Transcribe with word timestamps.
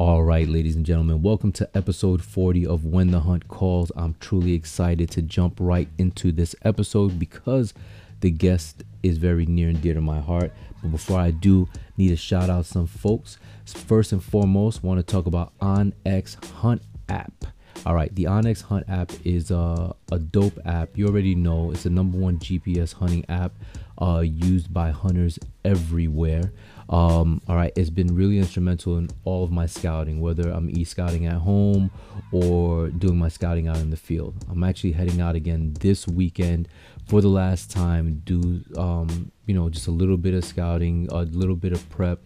All 0.00 0.22
right, 0.22 0.48
ladies 0.48 0.76
and 0.76 0.86
gentlemen, 0.86 1.20
welcome 1.20 1.52
to 1.52 1.68
episode 1.74 2.24
40 2.24 2.66
of 2.66 2.86
When 2.86 3.10
the 3.10 3.20
Hunt 3.20 3.48
Calls. 3.48 3.92
I'm 3.94 4.16
truly 4.18 4.54
excited 4.54 5.10
to 5.10 5.20
jump 5.20 5.58
right 5.60 5.88
into 5.98 6.32
this 6.32 6.56
episode 6.62 7.18
because 7.18 7.74
the 8.20 8.30
guest 8.30 8.82
is 9.02 9.18
very 9.18 9.44
near 9.44 9.68
and 9.68 9.82
dear 9.82 9.92
to 9.92 10.00
my 10.00 10.18
heart. 10.18 10.52
But 10.80 10.92
before 10.92 11.20
I 11.20 11.32
do, 11.32 11.68
need 11.98 12.08
to 12.08 12.16
shout 12.16 12.48
out 12.48 12.64
some 12.64 12.86
folks. 12.86 13.36
First 13.66 14.12
and 14.12 14.24
foremost, 14.24 14.82
want 14.82 15.06
to 15.06 15.12
talk 15.12 15.26
about 15.26 15.52
OnX 15.58 16.42
Hunt 16.46 16.80
app. 17.10 17.44
All 17.84 17.94
right, 17.94 18.14
the 18.14 18.24
OnX 18.24 18.62
Hunt 18.62 18.88
app 18.88 19.12
is 19.22 19.50
a, 19.50 19.94
a 20.10 20.18
dope 20.18 20.58
app. 20.64 20.96
You 20.96 21.08
already 21.08 21.34
know 21.34 21.72
it's 21.72 21.82
the 21.82 21.90
number 21.90 22.16
one 22.16 22.38
GPS 22.38 22.94
hunting 22.94 23.26
app 23.28 23.52
uh, 24.00 24.20
used 24.20 24.72
by 24.72 24.92
hunters 24.92 25.38
everywhere. 25.62 26.52
Um, 26.90 27.40
all 27.46 27.54
right, 27.54 27.72
it's 27.76 27.88
been 27.88 28.16
really 28.16 28.38
instrumental 28.38 28.98
in 28.98 29.10
all 29.24 29.44
of 29.44 29.52
my 29.52 29.66
scouting, 29.66 30.20
whether 30.20 30.50
I'm 30.50 30.68
e 30.70 30.82
scouting 30.82 31.24
at 31.26 31.36
home 31.36 31.90
or 32.32 32.88
doing 32.88 33.16
my 33.16 33.28
scouting 33.28 33.68
out 33.68 33.76
in 33.76 33.90
the 33.90 33.96
field. 33.96 34.34
I'm 34.50 34.64
actually 34.64 34.92
heading 34.92 35.20
out 35.20 35.36
again 35.36 35.74
this 35.78 36.08
weekend 36.08 36.66
for 37.06 37.20
the 37.20 37.28
last 37.28 37.70
time. 37.70 38.22
Do 38.24 38.64
um, 38.76 39.30
you 39.46 39.54
know 39.54 39.68
just 39.68 39.86
a 39.86 39.92
little 39.92 40.16
bit 40.16 40.34
of 40.34 40.44
scouting, 40.44 41.06
a 41.12 41.22
little 41.22 41.54
bit 41.54 41.72
of 41.72 41.88
prep, 41.90 42.18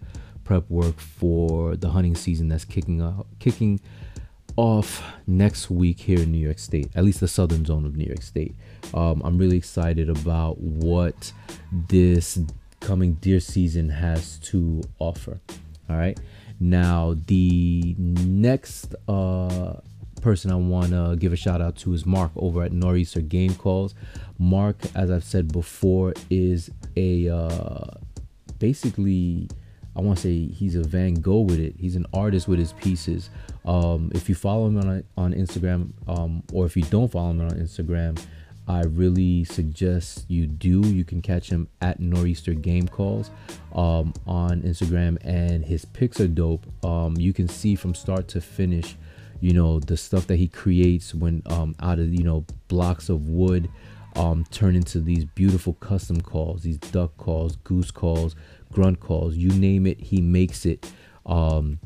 prep 0.45 0.69
work 0.71 0.99
for 0.99 1.77
the 1.77 1.91
hunting 1.91 2.17
season 2.17 2.49
that's 2.49 2.65
kicking 2.65 3.25
kicking 3.41 3.81
off 4.57 5.03
next 5.27 5.69
week 5.69 6.01
here 6.01 6.21
in 6.21 6.33
New 6.33 6.39
York 6.39 6.59
State, 6.59 6.89
at 6.95 7.05
least 7.05 7.21
the 7.21 7.29
southern 7.29 7.67
zone 7.67 7.85
of 7.85 7.97
New 7.97 8.07
York 8.07 8.23
State. 8.23 8.55
Um, 8.95 9.21
I'm 9.25 9.37
really 9.37 9.57
excited 9.57 10.09
about 10.09 10.59
what 10.59 11.33
this 11.71 12.39
coming 12.85 13.15
deer 13.15 13.41
season 13.41 13.89
has 13.89 14.39
to 14.41 14.83
offer. 14.99 15.41
All 15.89 15.97
right. 15.97 16.19
Now, 16.61 17.17
the 17.27 17.97
next 17.99 18.95
uh, 19.09 19.81
person 20.21 20.51
I 20.51 20.55
want 20.55 20.91
to 20.91 21.17
give 21.19 21.33
a 21.33 21.37
shout 21.37 21.61
out 21.61 21.77
to 21.77 21.95
is 21.95 22.07
Mark 22.07 22.31
over 22.37 22.63
at 22.63 22.73
Nor'easter 22.73 23.27
Game 23.27 23.55
Calls. 23.55 23.95
Mark, 24.39 24.77
as 24.95 25.11
I've 25.11 25.25
said 25.25 25.53
before, 25.53 26.13
is 26.31 26.71
a 26.97 27.29
uh, 27.29 27.87
basically, 28.59 29.49
I 29.97 30.01
want 30.01 30.19
to 30.19 30.23
say 30.23 30.47
he's 30.53 30.77
a 30.77 30.83
Van 30.83 31.15
Gogh 31.15 31.41
with 31.41 31.61
it. 31.61 31.75
He's 31.79 31.97
an 31.97 32.07
artist 32.13 32.49
with 32.49 32.59
his 32.59 32.75
pieces. 32.75 33.31
Um, 33.65 34.13
if 34.15 34.29
you 34.29 34.35
follow 34.35 34.67
him 34.67 34.79
on, 34.79 35.05
on 35.17 35.33
Instagram, 35.33 35.93
um, 36.07 36.43
or 36.53 36.67
if 36.67 36.77
you 36.77 36.83
don't 36.85 37.11
follow 37.11 37.31
him 37.31 37.41
on 37.41 37.51
Instagram, 37.53 38.21
I 38.67 38.83
really 38.83 39.45
suggest 39.45 40.25
you 40.29 40.47
do. 40.47 40.81
You 40.87 41.05
can 41.05 41.21
catch 41.21 41.51
him 41.51 41.69
at 41.83 42.01
Nor'easter 42.01 42.55
Game 42.55 42.89
Calls 42.89 43.31
um, 43.75 44.15
on 44.27 44.63
Instagram, 44.63 45.19
and 45.23 45.65
his 45.65 45.85
pics 45.85 46.21
are 46.21 46.29
dope. 46.29 46.67
Um, 46.85 47.17
you 47.19 47.33
can 47.33 47.49
see 47.49 47.75
from 47.75 47.95
start 47.95 48.29
to 48.29 48.41
finish, 48.41 48.97
you 49.41 49.53
know, 49.53 49.81
the 49.81 49.97
stuff 49.97 50.27
that 50.29 50.37
he 50.37 50.49
creates 50.49 51.15
when 51.15 51.43
um, 51.47 51.75
out 51.81 51.99
of 51.99 52.15
you 52.15 52.25
know 52.25 52.47
blocks 52.69 53.09
of 53.09 53.29
wood 53.29 53.69
um, 54.17 54.45
turn 54.51 54.77
into 54.77 55.01
these 55.01 55.25
beautiful 55.25 55.75
custom 55.75 56.21
calls, 56.21 56.63
these 56.63 56.79
duck 56.79 57.17
calls, 57.17 57.57
goose 57.57 57.91
calls, 57.91 58.35
grunt 58.73 59.01
calls, 59.01 59.37
you 59.37 59.51
name 59.51 59.87
it, 59.87 60.01
he 60.01 60.21
makes 60.21 60.65
it. 60.65 60.91
Um, 61.27 61.81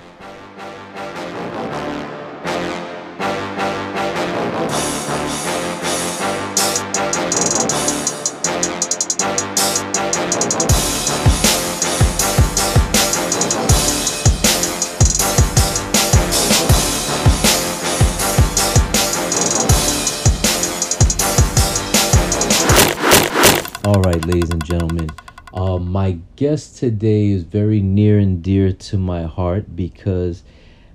Ladies 24.29 24.51
and 24.51 24.63
gentlemen. 24.63 25.09
Uh, 25.55 25.79
my 25.79 26.11
guest 26.35 26.77
today 26.77 27.29
is 27.29 27.41
very 27.41 27.81
near 27.81 28.19
and 28.19 28.43
dear 28.43 28.71
to 28.71 28.95
my 28.95 29.23
heart 29.23 29.75
because 29.75 30.43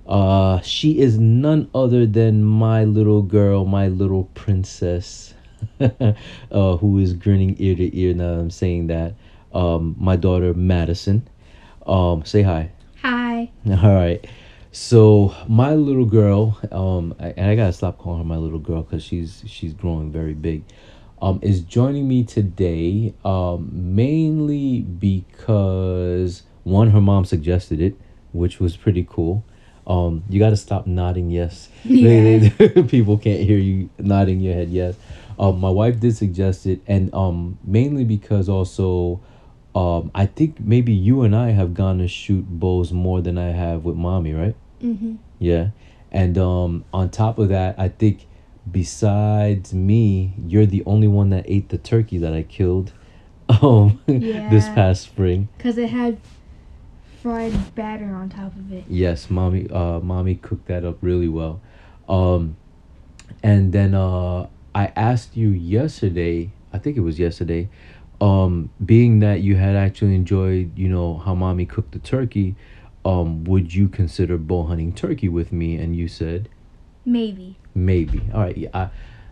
uh, 0.07 0.61
she 0.61 0.99
is 0.99 1.19
none 1.19 1.69
other 1.75 2.05
than 2.05 2.41
my 2.41 2.85
little 2.85 3.21
girl, 3.21 3.65
my 3.65 3.89
little 3.89 4.23
princess, 4.35 5.33
uh, 5.81 6.77
who 6.77 6.97
is 6.97 7.11
grinning 7.11 7.57
ear 7.59 7.75
to 7.75 7.99
ear 7.99 8.13
now 8.13 8.35
I'm 8.35 8.49
saying 8.49 8.87
that. 8.87 9.15
Um, 9.53 9.97
my 9.99 10.15
daughter, 10.15 10.53
Madison. 10.53 11.27
Um, 11.85 12.23
say 12.23 12.41
hi. 12.41 12.71
Hi. 13.01 13.51
All 13.69 13.95
right. 13.95 14.25
So 14.71 15.35
my 15.49 15.73
little 15.73 16.05
girl, 16.05 16.57
um, 16.71 17.13
I, 17.19 17.33
and 17.35 17.51
I 17.51 17.55
gotta 17.55 17.73
stop 17.73 17.97
calling 17.97 18.19
her 18.19 18.25
my 18.25 18.37
little 18.37 18.59
girl 18.59 18.83
because 18.83 19.03
she's 19.03 19.43
she's 19.45 19.73
growing 19.73 20.09
very 20.09 20.33
big 20.33 20.63
um, 21.21 21.39
is 21.41 21.61
joining 21.61 22.07
me 22.07 22.23
today 22.23 23.13
um, 23.23 23.69
mainly 23.71 24.81
because 24.81 26.43
one, 26.63 26.89
her 26.91 27.01
mom 27.01 27.25
suggested 27.25 27.79
it, 27.79 27.95
which 28.33 28.59
was 28.59 28.75
pretty 28.75 29.05
cool. 29.09 29.43
Um, 29.87 30.23
you 30.29 30.39
got 30.39 30.49
to 30.49 30.57
stop 30.57 30.87
nodding 30.87 31.29
yes. 31.29 31.69
Yeah. 31.83 32.49
People 32.87 33.17
can't 33.17 33.41
hear 33.41 33.57
you 33.57 33.89
nodding 33.99 34.39
your 34.39 34.55
head 34.55 34.69
yes. 34.69 34.95
Um, 35.37 35.59
my 35.59 35.69
wife 35.69 35.99
did 35.99 36.15
suggest 36.15 36.65
it, 36.65 36.81
and 36.87 37.13
um, 37.13 37.59
mainly 37.63 38.05
because 38.05 38.47
also, 38.47 39.19
um, 39.75 40.09
I 40.15 40.27
think 40.27 40.59
maybe 40.61 40.93
you 40.93 41.23
and 41.23 41.35
I 41.35 41.51
have 41.51 41.73
gone 41.73 41.97
to 41.99 42.07
shoot 42.07 42.45
bows 42.47 42.93
more 42.93 43.21
than 43.21 43.37
I 43.37 43.49
have 43.49 43.83
with 43.83 43.97
mommy, 43.97 44.33
right? 44.33 44.55
Mm-hmm. 44.81 45.15
Yeah, 45.39 45.69
and 46.09 46.37
um, 46.37 46.85
on 46.93 47.09
top 47.09 47.37
of 47.37 47.49
that, 47.49 47.77
I 47.77 47.89
think 47.89 48.25
besides 48.69 49.73
me, 49.73 50.33
you're 50.47 50.65
the 50.65 50.83
only 50.85 51.07
one 51.07 51.29
that 51.29 51.45
ate 51.47 51.69
the 51.69 51.77
turkey 51.77 52.17
that 52.17 52.33
I 52.33 52.43
killed 52.43 52.93
um 53.61 54.01
this 54.07 54.67
past 54.69 55.03
spring. 55.03 55.49
Because 55.57 55.77
it 55.77 55.89
had 55.89 56.17
fried 57.21 57.75
batter 57.75 58.13
on 58.13 58.29
top 58.29 58.55
of 58.55 58.71
it. 58.71 58.85
Yes, 58.87 59.29
mommy 59.29 59.69
uh 59.69 59.99
mommy 59.99 60.35
cooked 60.35 60.67
that 60.67 60.83
up 60.83 60.97
really 61.01 61.27
well. 61.27 61.61
Um 62.09 62.57
and 63.43 63.71
then 63.73 63.93
uh 63.93 64.47
I 64.73 64.91
asked 64.95 65.37
you 65.37 65.49
yesterday, 65.49 66.51
I 66.73 66.79
think 66.79 66.97
it 66.97 67.01
was 67.01 67.19
yesterday, 67.19 67.69
um 68.19 68.69
being 68.83 69.19
that 69.19 69.41
you 69.41 69.55
had 69.57 69.75
actually 69.75 70.15
enjoyed, 70.15 70.77
you 70.77 70.87
know, 70.89 71.17
how 71.17 71.35
mommy 71.35 71.65
cooked 71.65 71.91
the 71.91 71.99
turkey, 71.99 72.55
um 73.03 73.43
would 73.43 73.75
you 73.75 73.87
consider 73.87 74.37
bow 74.37 74.63
hunting 74.65 74.91
turkey 74.93 75.29
with 75.29 75.51
me 75.51 75.75
and 75.77 75.95
you 75.95 76.07
said 76.07 76.49
Maybe. 77.07 77.57
Maybe. 77.75 78.21
All 78.33 78.41
right. 78.41 78.57
Yeah. 78.57 78.69
I, 78.73 78.89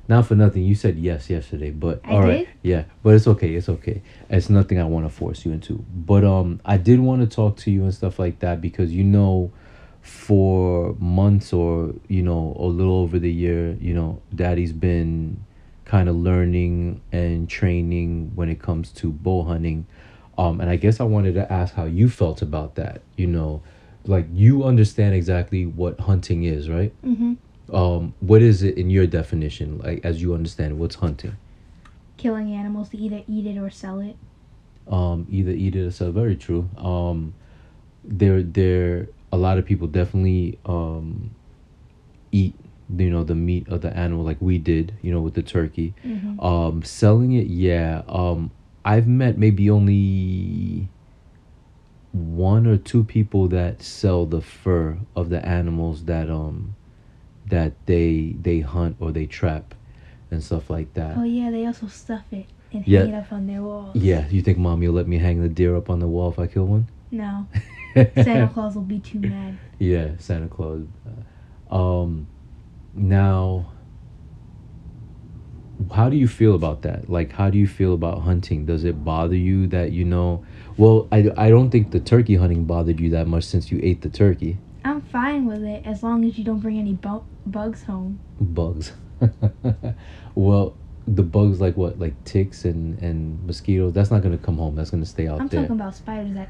not 0.07 0.25
for 0.25 0.35
nothing. 0.35 0.63
You 0.63 0.75
said 0.75 0.97
yes 0.97 1.29
yesterday, 1.29 1.71
but 1.71 2.01
I 2.03 2.11
all 2.11 2.21
right, 2.21 2.39
did? 2.39 2.49
yeah, 2.61 2.83
but 3.03 3.15
it's 3.15 3.27
okay. 3.27 3.55
It's 3.55 3.69
okay. 3.69 4.01
It's 4.29 4.49
nothing 4.49 4.79
I 4.79 4.83
want 4.83 5.05
to 5.05 5.09
force 5.09 5.45
you 5.45 5.53
into. 5.53 5.83
But 5.93 6.25
um, 6.25 6.59
I 6.65 6.77
did 6.77 6.99
want 6.99 7.21
to 7.21 7.35
talk 7.35 7.57
to 7.57 7.71
you 7.71 7.83
and 7.83 7.93
stuff 7.93 8.19
like 8.19 8.39
that 8.39 8.59
because 8.59 8.91
you 8.91 9.03
know, 9.03 9.51
for 10.01 10.93
months 10.99 11.53
or 11.53 11.93
you 12.09 12.21
know 12.21 12.55
a 12.59 12.65
little 12.65 12.97
over 12.97 13.17
the 13.17 13.31
year, 13.31 13.77
you 13.79 13.93
know, 13.93 14.21
Daddy's 14.35 14.73
been 14.73 15.43
kind 15.85 16.09
of 16.09 16.15
learning 16.15 17.01
and 17.11 17.49
training 17.49 18.31
when 18.35 18.49
it 18.49 18.61
comes 18.61 18.91
to 18.93 19.09
bow 19.09 19.43
hunting. 19.43 19.85
Um, 20.37 20.59
and 20.59 20.69
I 20.69 20.75
guess 20.75 20.99
I 20.99 21.03
wanted 21.03 21.35
to 21.35 21.51
ask 21.51 21.75
how 21.75 21.85
you 21.85 22.09
felt 22.09 22.41
about 22.41 22.75
that. 22.75 23.03
You 23.15 23.27
know, 23.27 23.61
like 24.05 24.25
you 24.33 24.65
understand 24.65 25.15
exactly 25.15 25.65
what 25.65 25.97
hunting 26.01 26.43
is, 26.43 26.69
right? 26.69 26.91
Mm-hmm. 27.05 27.35
Um 27.71 28.13
what 28.19 28.41
is 28.41 28.61
it 28.63 28.77
in 28.77 28.89
your 28.89 29.07
definition 29.07 29.77
like 29.79 30.03
as 30.03 30.21
you 30.21 30.33
understand 30.33 30.77
what's 30.79 30.95
hunting? 30.95 31.35
Killing 32.17 32.51
animals 32.53 32.89
to 32.89 32.97
either 32.97 33.23
eat 33.27 33.45
it 33.45 33.57
or 33.57 33.69
sell 33.69 33.99
it. 33.99 34.15
um 34.87 35.25
either 35.29 35.51
eat 35.51 35.75
it 35.75 35.85
or 35.87 35.91
sell 35.91 36.11
very 36.11 36.35
true. 36.35 36.69
Um 36.77 37.33
there 38.03 38.43
there 38.43 39.07
a 39.31 39.37
lot 39.37 39.57
of 39.57 39.65
people 39.65 39.87
definitely 39.87 40.59
um 40.65 41.31
eat 42.31 42.53
you 42.97 43.09
know 43.09 43.23
the 43.23 43.33
meat 43.35 43.67
of 43.69 43.81
the 43.81 43.95
animal 43.97 44.23
like 44.25 44.37
we 44.41 44.57
did 44.57 44.93
you 45.01 45.11
know 45.11 45.21
with 45.21 45.33
the 45.35 45.41
turkey. 45.41 45.93
Mm-hmm. 46.05 46.39
um 46.39 46.83
selling 46.83 47.33
it 47.33 47.47
yeah. 47.47 48.01
Um 48.07 48.51
i've 48.85 49.07
met 49.07 49.37
maybe 49.37 49.69
only 49.69 50.89
one 52.11 52.67
or 52.67 52.77
two 52.77 53.03
people 53.03 53.47
that 53.47 53.81
sell 53.81 54.25
the 54.25 54.41
fur 54.41 54.97
of 55.15 55.29
the 55.29 55.43
animals 55.45 56.03
that 56.05 56.29
um 56.29 56.75
that 57.47 57.73
they 57.85 58.35
they 58.41 58.59
hunt 58.61 58.95
or 58.99 59.11
they 59.11 59.25
trap 59.25 59.75
and 60.31 60.43
stuff 60.43 60.69
like 60.69 60.93
that. 60.95 61.17
Oh 61.17 61.23
yeah, 61.23 61.51
they 61.51 61.65
also 61.65 61.87
stuff 61.87 62.23
it 62.31 62.45
and 62.73 62.87
Yeah. 62.87 63.01
hang 63.01 63.09
it 63.09 63.15
up 63.17 63.31
on 63.31 63.45
their 63.47 63.61
walls. 63.61 63.95
yeah 63.95 64.27
you 64.29 64.41
think 64.41 64.57
mommy 64.57 64.87
will 64.87 64.95
let 64.95 65.07
me 65.07 65.17
hang 65.19 65.41
the 65.41 65.49
deer 65.49 65.75
up 65.75 65.89
on 65.89 65.99
the 65.99 66.07
wall 66.07 66.29
if 66.31 66.39
i 66.39 66.47
kill 66.47 66.65
one? 66.65 66.87
No, 67.11 67.47
Santa 67.93 68.49
Claus 68.51 68.73
will 68.75 68.81
be 68.81 68.99
too 68.99 69.19
mad. 69.19 69.57
yeah 69.77 70.11
santa 70.17 70.47
claus. 70.47 70.85
Um 71.69 72.25
now 72.95 73.71
how 75.91 76.09
do 76.09 76.15
you 76.15 76.27
feel 76.27 76.55
about 76.55 76.81
that? 76.83 77.09
Like 77.09 77.33
how 77.33 77.49
do 77.49 77.57
you 77.57 77.67
feel 77.67 77.93
about 77.93 78.21
hunting? 78.21 78.65
Does 78.65 78.83
it 78.83 79.03
bother 79.03 79.35
you 79.35 79.67
that 79.67 79.91
you 79.91 80.05
know 80.05 80.43
well 80.77 81.07
i, 81.11 81.29
I 81.37 81.49
don't 81.49 81.69
think 81.69 81.91
the 81.91 81.99
turkey 81.99 82.35
hunting 82.35 82.65
bothered 82.65 82.99
you 82.99 83.09
that 83.11 83.27
much 83.27 83.43
since 83.43 83.71
you 83.71 83.79
ate 83.83 84.01
the 84.01 84.09
turkey 84.09 84.57
I'm 84.83 85.01
fine 85.01 85.45
with 85.45 85.63
it 85.63 85.85
as 85.85 86.03
long 86.03 86.25
as 86.25 86.37
you 86.37 86.43
don't 86.43 86.59
bring 86.59 86.77
any 86.79 86.93
bu- 86.93 87.23
bugs 87.45 87.83
home. 87.83 88.19
bugs 88.39 88.93
well 90.35 90.75
the 91.07 91.23
bugs 91.23 91.61
like 91.61 91.77
what 91.77 91.99
like 91.99 92.21
ticks 92.25 92.65
and 92.65 92.99
and 92.99 93.41
mosquitoes 93.45 93.93
that's 93.93 94.11
not 94.11 94.21
gonna 94.21 94.37
come 94.37 94.57
home 94.57 94.75
that's 94.75 94.89
gonna 94.89 95.05
stay 95.05 95.27
out 95.27 95.39
I'm 95.39 95.47
there 95.47 95.61
talking 95.61 95.75
about 95.75 95.95
spiders 95.95 96.33
that 96.33 96.49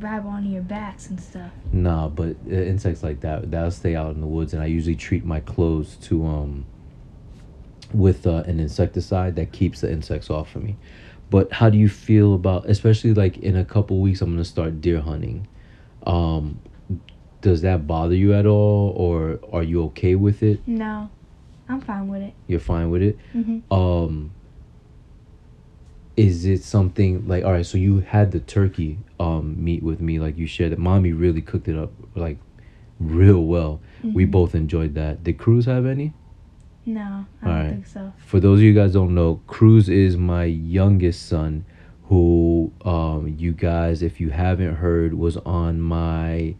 grab 0.00 0.26
onto 0.26 0.48
your 0.48 0.62
backs 0.62 1.10
and 1.10 1.20
stuff. 1.20 1.50
Nah, 1.72 2.08
but 2.08 2.36
uh, 2.46 2.54
insects 2.54 3.02
like 3.02 3.20
that 3.20 3.50
that'll 3.50 3.70
stay 3.70 3.94
out 3.94 4.14
in 4.14 4.20
the 4.20 4.26
woods, 4.26 4.54
and 4.54 4.62
I 4.62 4.66
usually 4.66 4.96
treat 4.96 5.24
my 5.24 5.40
clothes 5.40 5.96
to 6.02 6.24
um 6.26 6.66
with 7.92 8.26
uh, 8.26 8.42
an 8.46 8.58
insecticide 8.58 9.36
that 9.36 9.52
keeps 9.52 9.80
the 9.80 9.90
insects 9.90 10.30
off 10.30 10.56
of 10.56 10.64
me. 10.64 10.76
But 11.30 11.52
how 11.52 11.70
do 11.70 11.78
you 11.78 11.88
feel 11.88 12.34
about, 12.34 12.68
especially 12.68 13.14
like 13.14 13.38
in 13.38 13.56
a 13.56 13.64
couple 13.64 14.00
weeks, 14.00 14.20
I'm 14.20 14.30
gonna 14.30 14.44
start 14.44 14.80
deer 14.80 15.00
hunting. 15.00 15.46
Um, 16.06 16.60
does 17.44 17.60
that 17.60 17.86
bother 17.86 18.14
you 18.14 18.32
at 18.32 18.46
all, 18.46 18.94
or 18.96 19.38
are 19.52 19.62
you 19.62 19.84
okay 19.84 20.14
with 20.14 20.42
it? 20.42 20.60
No, 20.66 21.10
I'm 21.68 21.80
fine 21.82 22.08
with 22.08 22.22
it. 22.22 22.32
You're 22.46 22.58
fine 22.58 22.88
with 22.90 23.02
it. 23.02 23.18
Mm-hmm. 23.34 23.70
Um, 23.72 24.30
is 26.16 26.46
it 26.46 26.62
something 26.62 27.28
like 27.28 27.44
all 27.44 27.52
right? 27.52 27.66
So 27.66 27.76
you 27.76 28.00
had 28.00 28.32
the 28.32 28.40
turkey 28.40 28.98
um 29.20 29.62
meat 29.62 29.82
with 29.82 30.00
me, 30.00 30.18
like 30.18 30.38
you 30.38 30.46
shared 30.46 30.72
that 30.72 30.78
Mommy 30.78 31.12
really 31.12 31.42
cooked 31.42 31.68
it 31.68 31.76
up 31.76 31.92
like 32.14 32.38
real 32.98 33.44
well. 33.44 33.80
We 34.02 34.24
Mhm. 34.26 34.30
both 34.30 34.54
enjoyed 34.54 34.94
that. 34.94 35.22
Did 35.24 35.38
Cruz 35.38 35.66
have 35.66 35.84
any? 35.86 36.12
No, 36.86 37.00
I 37.42 37.44
don't 37.46 37.54
Alright. 37.54 37.70
think 37.72 37.86
so. 37.86 38.12
For 38.18 38.40
those 38.40 38.58
of 38.60 38.62
you 38.62 38.74
guys 38.74 38.92
don't 38.92 39.14
know, 39.14 39.40
Cruz 39.46 39.88
is 39.88 40.16
my 40.16 40.44
youngest 40.44 41.26
son, 41.26 41.64
who 42.04 42.72
um 42.86 43.34
you 43.38 43.52
guys, 43.52 44.02
if 44.02 44.20
you 44.20 44.30
haven't 44.30 44.76
heard, 44.76 45.12
was 45.14 45.36
on 45.38 45.80
my 45.80 46.54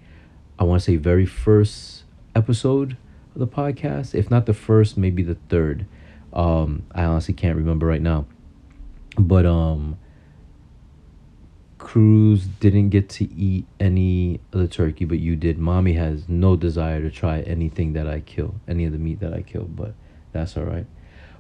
I 0.59 0.65
want 0.65 0.81
to 0.81 0.85
say 0.85 0.97
very 0.97 1.27
first 1.27 2.05
episode 2.35 2.97
of 3.35 3.41
the 3.41 3.47
podcast. 3.47 4.15
If 4.15 4.31
not 4.31 4.47
the 4.47 4.55
first, 4.55 4.97
maybe 4.97 5.23
the 5.23 5.37
third. 5.49 5.87
Um, 6.33 6.85
I 6.95 7.05
honestly 7.05 7.35
can't 7.35 7.57
remember 7.57 7.87
right 7.87 8.03
now. 8.03 8.27
But 9.19 9.47
um 9.47 9.99
Cruz 11.79 12.47
didn't 12.47 12.89
get 12.89 13.09
to 13.11 13.33
eat 13.35 13.67
any 13.79 14.41
of 14.53 14.61
the 14.61 14.69
turkey, 14.69 15.05
but 15.05 15.19
you 15.19 15.37
did. 15.37 15.59
Mommy 15.59 15.93
has 15.93 16.29
no 16.29 16.57
desire 16.57 17.03
to 17.03 17.11
try 17.11 17.41
anything 17.41 17.93
that 17.93 18.09
I 18.09 18.21
kill, 18.21 18.55
any 18.67 18.87
of 18.87 18.93
the 18.93 18.99
meat 18.99 19.21
that 19.21 19.35
I 19.35 19.43
kill, 19.43 19.65
but 19.65 19.95
that's 20.33 20.57
all 20.57 20.65
right. 20.65 20.87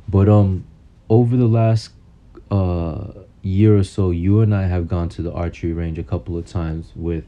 But 0.09 0.29
um 0.29 0.67
over 1.09 1.37
the 1.37 1.47
last 1.47 1.91
uh 2.51 3.13
year 3.43 3.77
or 3.77 3.85
so, 3.85 4.11
you 4.11 4.41
and 4.41 4.55
I 4.55 4.67
have 4.67 4.89
gone 4.89 5.09
to 5.11 5.23
the 5.23 5.33
archery 5.33 5.73
range 5.73 5.99
a 5.99 6.05
couple 6.05 6.37
of 6.37 6.47
times 6.47 6.93
with 6.95 7.25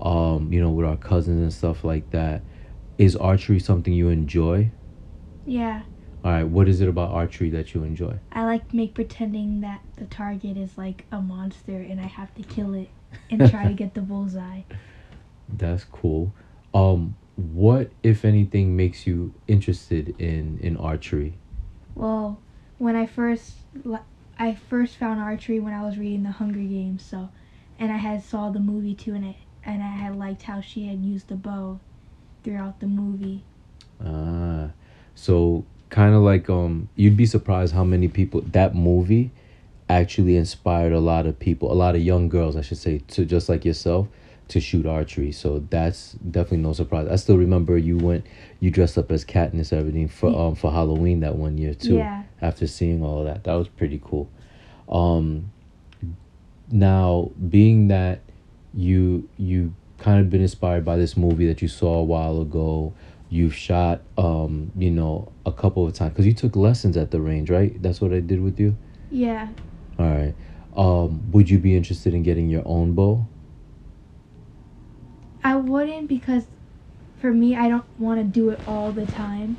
um 0.00 0.52
you 0.52 0.60
know 0.60 0.70
with 0.70 0.86
our 0.86 0.96
cousins 0.96 1.40
and 1.42 1.52
stuff 1.52 1.84
like 1.84 2.10
that. 2.10 2.42
Is 2.98 3.14
archery 3.16 3.60
something 3.60 3.92
you 3.92 4.08
enjoy? 4.08 4.70
Yeah, 5.46 5.82
All 6.24 6.32
right, 6.32 6.42
what 6.44 6.68
is 6.68 6.80
it 6.80 6.88
about 6.88 7.10
archery 7.12 7.48
that 7.50 7.72
you 7.74 7.84
enjoy? 7.84 8.18
I 8.32 8.44
like 8.44 8.74
make 8.74 8.94
pretending 8.94 9.60
that 9.62 9.80
the 9.96 10.04
target 10.06 10.56
is 10.56 10.76
like 10.76 11.06
a 11.12 11.20
monster 11.20 11.80
and 11.80 12.00
I 12.00 12.06
have 12.06 12.34
to 12.34 12.42
kill 12.42 12.74
it 12.74 12.90
and 13.30 13.48
try 13.48 13.66
to 13.66 13.72
get 13.72 13.94
the 13.94 14.00
bullseye. 14.10 14.62
That's 15.48 15.84
cool. 15.84 16.32
Um, 16.74 17.14
what, 17.36 17.90
if 18.02 18.24
anything, 18.24 18.76
makes 18.76 19.06
you 19.06 19.32
interested 19.46 20.14
in 20.20 20.58
in 20.60 20.76
archery? 20.76 21.34
Well, 21.94 22.40
when 22.78 22.96
I 22.96 23.06
first 23.06 23.54
I 24.38 24.54
first 24.54 24.96
found 24.96 25.20
archery 25.20 25.60
when 25.60 25.72
I 25.72 25.82
was 25.84 25.98
reading 25.98 26.24
the 26.24 26.30
Hunger 26.32 26.58
Games, 26.60 27.02
so 27.04 27.30
and 27.78 27.92
I 27.92 27.96
had 27.96 28.22
saw 28.22 28.50
the 28.50 28.60
movie 28.60 28.94
too, 28.94 29.14
and 29.14 29.24
I 29.24 29.36
and 29.68 29.82
I 29.82 29.88
had 29.88 30.16
liked 30.16 30.42
how 30.42 30.62
she 30.62 30.86
had 30.86 31.04
used 31.04 31.28
the 31.28 31.34
bow 31.34 31.78
throughout 32.42 32.80
the 32.80 32.86
movie. 32.86 33.44
Ah, 34.02 34.70
so 35.14 35.64
kind 35.90 36.14
of 36.14 36.22
like 36.22 36.48
um, 36.48 36.88
you'd 36.96 37.18
be 37.18 37.26
surprised 37.26 37.74
how 37.74 37.84
many 37.84 38.08
people 38.08 38.40
that 38.40 38.74
movie 38.74 39.30
actually 39.90 40.36
inspired 40.36 40.92
a 40.92 41.00
lot 41.00 41.26
of 41.26 41.38
people, 41.38 41.70
a 41.70 41.74
lot 41.74 41.94
of 41.94 42.00
young 42.00 42.30
girls, 42.30 42.56
I 42.56 42.62
should 42.62 42.78
say, 42.78 43.02
to 43.08 43.26
just 43.26 43.50
like 43.50 43.66
yourself, 43.66 44.08
to 44.48 44.58
shoot 44.58 44.86
archery. 44.86 45.32
So 45.32 45.62
that's 45.68 46.12
definitely 46.12 46.58
no 46.58 46.72
surprise. 46.72 47.06
I 47.10 47.16
still 47.16 47.36
remember 47.36 47.76
you 47.76 47.98
went, 47.98 48.26
you 48.60 48.70
dressed 48.70 48.96
up 48.96 49.12
as 49.12 49.22
Katniss, 49.22 49.74
everything 49.74 50.08
for 50.08 50.34
um 50.34 50.54
for 50.54 50.72
Halloween 50.72 51.20
that 51.20 51.36
one 51.36 51.58
year 51.58 51.74
too. 51.74 51.96
Yeah. 51.96 52.22
After 52.40 52.66
seeing 52.66 53.02
all 53.02 53.20
of 53.20 53.26
that, 53.26 53.44
that 53.44 53.54
was 53.54 53.68
pretty 53.68 54.00
cool. 54.02 54.30
Um, 54.88 55.50
now 56.70 57.30
being 57.50 57.88
that 57.88 58.20
you 58.74 59.28
you 59.36 59.72
kind 59.98 60.20
of 60.20 60.30
been 60.30 60.40
inspired 60.42 60.84
by 60.84 60.96
this 60.96 61.16
movie 61.16 61.46
that 61.46 61.60
you 61.62 61.68
saw 61.68 61.94
a 61.94 62.04
while 62.04 62.40
ago. 62.40 62.92
You've 63.30 63.54
shot 63.54 64.00
um 64.16 64.72
you 64.76 64.90
know 64.90 65.32
a 65.44 65.52
couple 65.52 65.86
of 65.86 65.92
times 65.94 66.12
because 66.12 66.26
you 66.26 66.32
took 66.34 66.56
lessons 66.56 66.96
at 66.96 67.10
the 67.10 67.20
range 67.20 67.50
right? 67.50 67.80
That's 67.82 68.00
what 68.00 68.12
i 68.12 68.20
did 68.20 68.40
with 68.42 68.58
you? 68.58 68.76
Yeah, 69.10 69.48
all 69.98 70.06
right. 70.06 70.34
Um 70.74 71.30
would 71.32 71.50
you 71.50 71.58
be 71.58 71.76
interested 71.76 72.14
in 72.14 72.22
getting 72.22 72.48
your 72.48 72.62
own 72.66 72.92
bow? 72.94 73.26
I 75.44 75.56
wouldn't 75.56 76.08
because 76.08 76.44
for 77.20 77.32
me 77.32 77.56
I 77.56 77.68
don't 77.68 77.84
want 77.98 78.20
to 78.20 78.24
do 78.24 78.50
it 78.50 78.60
all 78.66 78.92
the 78.92 79.06
time. 79.06 79.56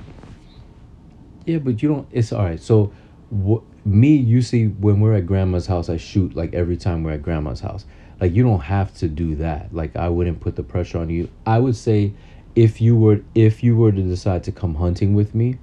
yeah 1.46 1.58
but 1.58 1.82
you 1.82 1.90
don't 1.90 2.08
it's 2.12 2.32
all 2.32 2.44
right. 2.44 2.62
So 2.62 2.92
wh- 3.32 3.62
me 3.86 4.16
you 4.16 4.42
see 4.42 4.68
when 4.68 5.00
we're 5.00 5.14
at 5.14 5.26
grandma's 5.26 5.66
house 5.68 5.90
i 5.90 5.96
shoot 5.98 6.36
like 6.36 6.54
every 6.54 6.76
time 6.76 7.02
we're 7.04 7.14
at 7.14 7.24
grandma's 7.24 7.62
house 7.62 7.86
like 8.20 8.34
you 8.34 8.44
don't 8.44 8.62
have 8.62 8.94
to 8.96 9.08
do 9.08 9.36
that. 9.36 9.74
Like 9.74 9.96
i 9.96 10.10
wouldn't 10.10 10.40
put 10.40 10.56
the 10.56 10.64
pressure 10.64 10.98
on 10.98 11.10
you. 11.10 11.30
I 11.46 11.60
would 11.60 11.76
say 11.76 12.14
if 12.56 12.82
you 12.82 12.96
were 12.98 13.22
if 13.36 13.64
you 13.64 13.76
were 13.76 13.92
to 13.92 14.02
decide 14.02 14.44
to 14.46 14.52
come 14.52 14.76
hunting 14.76 15.14
with 15.14 15.36
me 15.36 15.58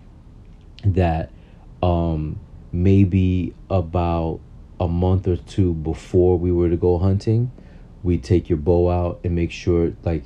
that 0.84 1.30
um 1.82 2.38
maybe 2.72 3.54
about 3.70 4.40
a 4.78 4.88
month 4.88 5.26
or 5.26 5.36
two 5.36 5.74
before 5.74 6.38
we 6.38 6.52
were 6.52 6.68
to 6.68 6.76
go 6.76 6.98
hunting 6.98 7.50
we 8.02 8.18
take 8.18 8.48
your 8.48 8.58
bow 8.58 8.88
out 8.90 9.20
and 9.24 9.34
make 9.34 9.50
sure 9.50 9.92
like 10.04 10.24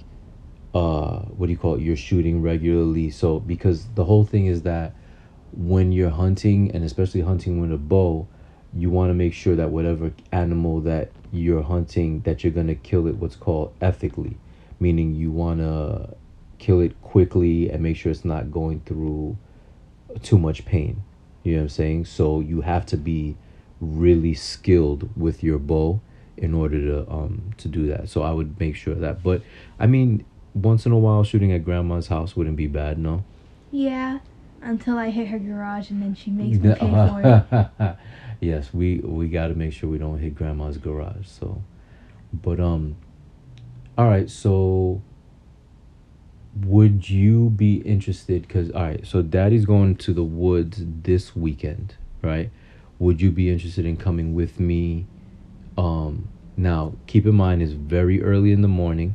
uh 0.75 1.21
what 1.21 1.47
do 1.47 1.53
you 1.53 1.59
call 1.59 1.75
it? 1.75 1.81
You're 1.81 1.97
shooting 1.97 2.43
regularly. 2.43 3.11
So 3.11 3.41
because 3.41 3.87
the 3.95 4.05
whole 4.05 4.25
thing 4.25 4.47
is 4.47 4.63
that 4.63 4.95
when 5.53 5.91
you're 5.91 6.11
hunting 6.11 6.71
and 6.73 6.85
especially 6.85 7.23
hunting 7.23 7.61
with 7.61 7.73
a 7.73 7.79
bow 7.79 8.29
you 8.75 8.91
want 8.91 9.11
to 9.11 9.15
make 9.15 9.33
sure 9.33 9.57
that 9.57 9.71
whatever 9.71 10.13
animal 10.33 10.81
that 10.81 11.11
you're 11.33 11.63
hunting 11.63 12.21
that 12.21 12.43
you're 12.43 12.53
going 12.53 12.67
to 12.67 12.75
kill 12.75 13.07
it 13.07 13.17
what's 13.17 13.37
called 13.37 13.73
ethically 13.81 14.37
meaning 14.79 15.15
you 15.15 15.31
want 15.31 15.61
to 15.61 16.15
kill 16.59 16.81
it 16.81 17.01
quickly 17.03 17.71
and 17.71 17.83
make 17.83 17.97
sure 17.97 18.13
it's 18.13 18.25
not 18.25 18.51
going 18.51 18.81
through 18.81 19.37
too 20.23 20.39
much 20.39 20.65
pain 20.65 21.03
You 21.43 21.53
know 21.53 21.59
what 21.59 21.63
I'm 21.63 21.69
saying? 21.71 22.05
So 22.05 22.41
you 22.41 22.61
have 22.61 22.85
to 22.87 22.97
be 22.97 23.37
really 23.81 24.35
skilled 24.35 25.09
with 25.17 25.43
your 25.43 25.59
bow 25.59 26.01
in 26.37 26.55
order 26.55 26.79
to 26.81 27.11
um 27.11 27.53
to 27.57 27.69
do 27.69 27.87
that. 27.87 28.09
So 28.09 28.23
I 28.23 28.33
would 28.33 28.59
make 28.61 28.77
sure 28.77 28.93
of 28.93 29.01
that. 29.01 29.23
But 29.23 29.43
I 29.79 29.87
mean, 29.87 30.25
once 30.55 30.85
in 30.87 30.93
a 30.93 30.99
while 30.99 31.25
shooting 31.25 31.53
at 31.53 31.65
grandma's 31.65 32.09
house 32.09 32.37
wouldn't 32.37 32.57
be 32.57 32.67
bad, 32.67 32.99
no? 32.99 33.25
Yeah, 33.71 34.19
until 34.61 34.99
I 34.99 35.11
hit 35.11 35.29
her 35.29 35.39
garage 35.39 35.91
and 35.91 36.03
then 36.03 36.15
she 36.15 36.31
makes 36.31 36.59
me 36.63 36.75
pay 36.75 36.91
for 36.91 37.23
it. 37.79 37.97
yes, 38.41 38.73
we 38.73 38.99
we 38.99 39.29
got 39.29 39.49
to 39.49 39.55
make 39.55 39.73
sure 39.73 39.89
we 39.89 39.99
don't 39.99 40.19
hit 40.19 40.35
grandma's 40.35 40.79
garage. 40.79 41.27
So, 41.27 41.63
but 42.33 42.61
um, 42.61 42.97
all 43.97 44.09
right. 44.09 44.29
So, 44.29 45.03
would 46.65 47.09
you 47.09 47.51
be 47.51 47.77
interested? 47.77 48.49
Cause 48.49 48.71
all 48.71 48.83
right. 48.83 49.07
So, 49.07 49.23
Daddy's 49.23 49.65
going 49.65 49.97
to 49.97 50.13
the 50.13 50.25
woods 50.25 50.83
this 50.85 51.37
weekend, 51.37 51.95
right? 52.23 52.51
Would 52.99 53.21
you 53.21 53.31
be 53.31 53.49
interested 53.49 53.87
in 53.87 53.97
coming 53.97 54.35
with 54.35 54.61
me? 54.61 55.07
Um, 55.79 56.29
now 56.57 56.95
keep 57.07 57.25
in 57.25 57.35
mind 57.35 57.63
it's 57.63 57.73
very 57.73 58.23
early 58.23 58.53
in 58.53 58.61
the 58.61 58.69
morning, 58.69 59.15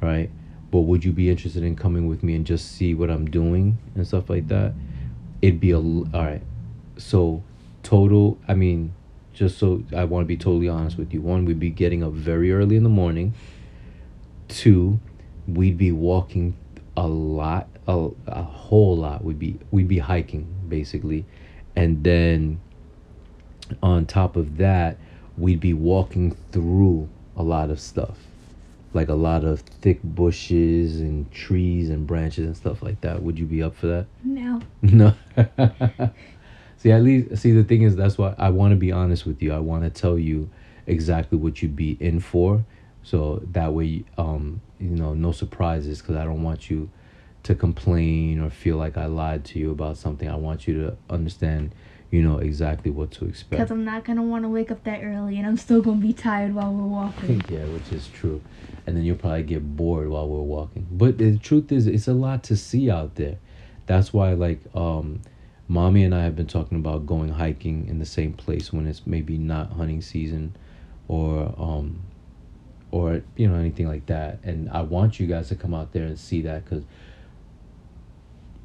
right? 0.00 0.30
but 0.74 0.80
would 0.80 1.04
you 1.04 1.12
be 1.12 1.30
interested 1.30 1.62
in 1.62 1.76
coming 1.76 2.08
with 2.08 2.24
me 2.24 2.34
and 2.34 2.44
just 2.44 2.72
see 2.72 2.94
what 2.94 3.08
I'm 3.08 3.30
doing 3.30 3.78
and 3.94 4.04
stuff 4.04 4.28
like 4.28 4.48
that? 4.48 4.74
It'd 5.40 5.60
be 5.60 5.70
a 5.70 5.78
all 5.78 6.08
right. 6.12 6.42
So 6.96 7.44
total, 7.84 8.38
I 8.48 8.54
mean, 8.54 8.92
just 9.32 9.58
so 9.58 9.84
I 9.96 10.04
want 10.04 10.24
to 10.24 10.26
be 10.26 10.36
totally 10.36 10.68
honest 10.68 10.98
with 10.98 11.14
you. 11.14 11.20
One, 11.20 11.44
we'd 11.44 11.60
be 11.60 11.70
getting 11.70 12.02
up 12.02 12.12
very 12.12 12.52
early 12.52 12.76
in 12.76 12.82
the 12.82 12.88
morning. 12.88 13.34
Two, 14.48 14.98
we'd 15.46 15.78
be 15.78 15.92
walking 15.92 16.56
a 16.96 17.06
lot, 17.06 17.68
a, 17.86 18.08
a 18.26 18.42
whole 18.42 18.96
lot. 18.96 19.22
We'd 19.22 19.38
be 19.38 19.58
we'd 19.70 19.88
be 19.88 19.98
hiking 19.98 20.52
basically, 20.68 21.24
and 21.76 22.02
then 22.02 22.60
on 23.82 24.06
top 24.06 24.36
of 24.36 24.56
that, 24.58 24.98
we'd 25.36 25.60
be 25.60 25.74
walking 25.74 26.36
through 26.52 27.08
a 27.36 27.42
lot 27.42 27.70
of 27.70 27.80
stuff 27.80 28.18
like 28.94 29.08
a 29.08 29.14
lot 29.14 29.44
of 29.44 29.60
thick 29.60 30.00
bushes 30.02 31.00
and 31.00 31.30
trees 31.32 31.90
and 31.90 32.06
branches 32.06 32.46
and 32.46 32.56
stuff 32.56 32.80
like 32.80 33.00
that. 33.00 33.22
Would 33.22 33.38
you 33.38 33.44
be 33.44 33.62
up 33.62 33.76
for 33.76 33.88
that? 33.88 34.06
No. 34.22 34.62
No. 34.82 35.14
see, 36.84 36.92
at 36.92 37.02
least 37.02 37.38
see 37.38 37.52
the 37.52 37.64
thing 37.64 37.82
is 37.82 37.96
that's 37.96 38.18
why 38.18 38.34
I 38.36 38.50
want 38.50 38.72
to 38.72 38.76
be 38.76 38.92
honest 38.92 39.24
with 39.24 39.42
you. 39.42 39.54
I 39.54 39.58
want 39.58 39.84
to 39.84 39.90
tell 39.90 40.18
you 40.18 40.50
exactly 40.86 41.38
what 41.38 41.62
you'd 41.62 41.74
be 41.74 41.96
in 41.98 42.20
for, 42.20 42.64
so 43.02 43.42
that 43.52 43.72
way, 43.72 44.04
um, 44.18 44.60
you 44.78 44.90
know, 44.90 45.14
no 45.14 45.32
surprises. 45.32 46.02
Because 46.02 46.16
I 46.16 46.24
don't 46.24 46.42
want 46.42 46.68
you 46.68 46.90
to 47.44 47.54
complain 47.54 48.38
or 48.38 48.50
feel 48.50 48.76
like 48.76 48.98
I 48.98 49.06
lied 49.06 49.46
to 49.46 49.58
you 49.58 49.70
about 49.70 49.96
something. 49.96 50.28
I 50.28 50.36
want 50.36 50.68
you 50.68 50.74
to 50.82 50.96
understand 51.08 51.74
you 52.10 52.22
know 52.22 52.38
exactly 52.38 52.90
what 52.90 53.10
to 53.12 53.24
expect. 53.24 53.50
Because 53.50 53.70
I'm 53.70 53.84
not 53.84 54.04
gonna 54.04 54.22
want 54.22 54.44
to 54.44 54.50
wake 54.50 54.70
up 54.70 54.84
that 54.84 55.02
early, 55.02 55.38
and 55.38 55.46
I'm 55.46 55.56
still 55.56 55.80
gonna 55.80 55.96
be 55.96 56.12
tired 56.12 56.54
while 56.54 56.72
we're 56.72 56.86
walking. 56.86 57.42
yeah, 57.48 57.64
which 57.64 57.90
is 57.92 58.08
true, 58.08 58.42
and 58.86 58.94
then 58.94 59.04
you'll 59.04 59.16
probably 59.16 59.42
get 59.42 59.74
bored 59.74 60.08
while 60.08 60.28
we're 60.28 60.42
walking. 60.42 60.86
But 60.90 61.16
the 61.16 61.38
truth 61.38 61.72
is, 61.72 61.86
it's 61.86 62.06
a 62.06 62.12
lot 62.12 62.42
to 62.44 62.56
see 62.56 62.90
out 62.90 63.14
there. 63.14 63.38
That's 63.86 64.12
why, 64.12 64.34
like, 64.34 64.60
um, 64.74 65.22
mommy 65.68 66.04
and 66.04 66.14
I 66.14 66.22
have 66.24 66.36
been 66.36 66.46
talking 66.46 66.78
about 66.78 67.06
going 67.06 67.30
hiking 67.30 67.88
in 67.88 67.98
the 67.98 68.06
same 68.06 68.32
place 68.32 68.72
when 68.72 68.86
it's 68.86 69.06
maybe 69.06 69.38
not 69.38 69.72
hunting 69.72 70.02
season, 70.02 70.54
or 71.08 71.54
um, 71.58 72.00
or 72.90 73.22
you 73.36 73.48
know 73.48 73.56
anything 73.56 73.88
like 73.88 74.06
that. 74.06 74.38
And 74.44 74.70
I 74.70 74.82
want 74.82 75.18
you 75.18 75.26
guys 75.26 75.48
to 75.48 75.56
come 75.56 75.74
out 75.74 75.92
there 75.92 76.04
and 76.04 76.18
see 76.18 76.42
that 76.42 76.64
because 76.64 76.84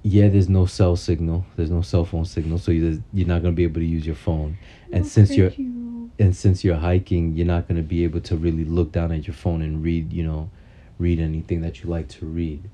yeah, 0.03 0.29
there's 0.29 0.49
no 0.49 0.65
cell 0.65 0.95
signal. 0.95 1.45
There's 1.55 1.71
no 1.71 1.81
cell 1.81 2.05
phone 2.05 2.25
signal, 2.25 2.57
so 2.57 2.71
you're, 2.71 2.99
you're 3.13 3.27
not 3.27 3.41
gonna 3.41 3.53
be 3.53 3.63
able 3.63 3.81
to 3.81 3.85
use 3.85 4.05
your 4.05 4.15
phone. 4.15 4.57
And 4.91 5.05
since 5.05 5.35
you're 5.35 5.49
you. 5.49 6.11
and 6.19 6.35
since 6.35 6.63
you're 6.63 6.77
hiking, 6.77 7.35
you're 7.35 7.47
not 7.47 7.67
gonna 7.67 7.81
be 7.81 8.03
able 8.03 8.21
to 8.21 8.37
really 8.37 8.65
look 8.65 8.91
down 8.91 9.11
at 9.11 9.27
your 9.27 9.33
phone 9.33 9.61
and 9.61 9.83
read, 9.83 10.13
you 10.13 10.23
know, 10.23 10.49
read 10.97 11.19
anything 11.19 11.61
that 11.61 11.83
you 11.83 11.89
like 11.89 12.07
to 12.09 12.25
read. 12.25 12.69